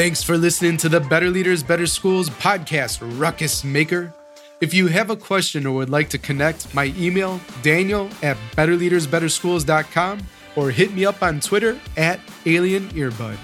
Thanks 0.00 0.22
for 0.22 0.38
listening 0.38 0.78
to 0.78 0.88
the 0.88 0.98
Better 0.98 1.28
Leaders, 1.28 1.62
Better 1.62 1.86
Schools 1.86 2.30
podcast, 2.30 3.00
Ruckus 3.20 3.64
Maker. 3.64 4.14
If 4.62 4.72
you 4.72 4.86
have 4.86 5.10
a 5.10 5.14
question 5.14 5.66
or 5.66 5.74
would 5.74 5.90
like 5.90 6.08
to 6.08 6.16
connect, 6.16 6.74
my 6.74 6.94
email, 6.96 7.38
daniel 7.60 8.08
at 8.22 8.38
betterleadersbetterschools.com 8.56 10.22
or 10.56 10.70
hit 10.70 10.94
me 10.94 11.04
up 11.04 11.22
on 11.22 11.38
Twitter 11.38 11.78
at 11.98 12.18
Alien 12.46 12.88
Earbud. 12.92 13.36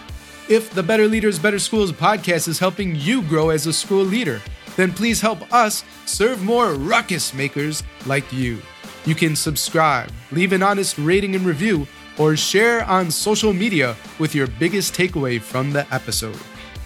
If 0.49 0.73
the 0.73 0.83
Better 0.83 1.07
Leaders, 1.07 1.39
Better 1.39 1.59
Schools 1.59 1.93
podcast 1.93 2.49
is 2.49 2.59
helping 2.59 2.97
you 2.97 3.21
grow 3.21 3.51
as 3.51 3.67
a 3.67 3.73
school 3.75 4.05
leader, 4.05 4.41
then 4.77 4.95
please 4.95 5.21
help 5.21 5.53
us 5.53 5.85
serve 6.07 6.43
more 6.43 6.73
ruckus 6.73 7.35
makers 7.35 7.83
like 8.07 8.33
you. 8.33 8.63
You 9.05 9.15
can 9.15 9.37
subscribe, 9.37 10.11
leave 10.33 10.55
an 10.55 10.63
honest 10.63 10.97
rating 10.97 11.35
and 11.35 11.45
review, 11.45 11.87
or 12.19 12.37
share 12.37 12.85
on 12.85 13.11
social 13.11 13.53
media 13.53 13.97
with 14.19 14.35
your 14.35 14.47
biggest 14.47 14.95
takeaway 14.95 15.39
from 15.41 15.73
the 15.73 15.87
episode. 15.95 16.39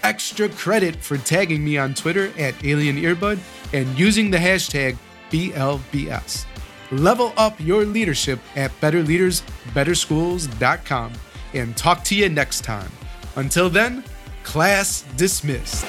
Extra 0.03 0.49
credit 0.49 0.97
for 0.97 1.19
tagging 1.19 1.65
me 1.65 1.79
on 1.79 1.95
Twitter 1.95 2.33
at 2.39 2.55
Alien 2.65 2.97
Earbud 2.97 3.39
and 3.73 3.97
using 3.99 4.31
the 4.31 4.39
hashtag 4.39 4.97
BLBS. 5.31 6.47
Level 6.91 7.33
up 7.37 7.61
your 7.61 7.85
leadership 7.85 8.41
at 8.57 8.73
betterleadersbetterschools.com 8.81 11.13
and 11.55 11.77
talk 11.77 12.03
to 12.05 12.15
you 12.15 12.29
next 12.29 12.61
time. 12.63 12.91
Until 13.37 13.71
then, 13.71 14.05
class 14.43 15.03
dismissed. 15.17 15.87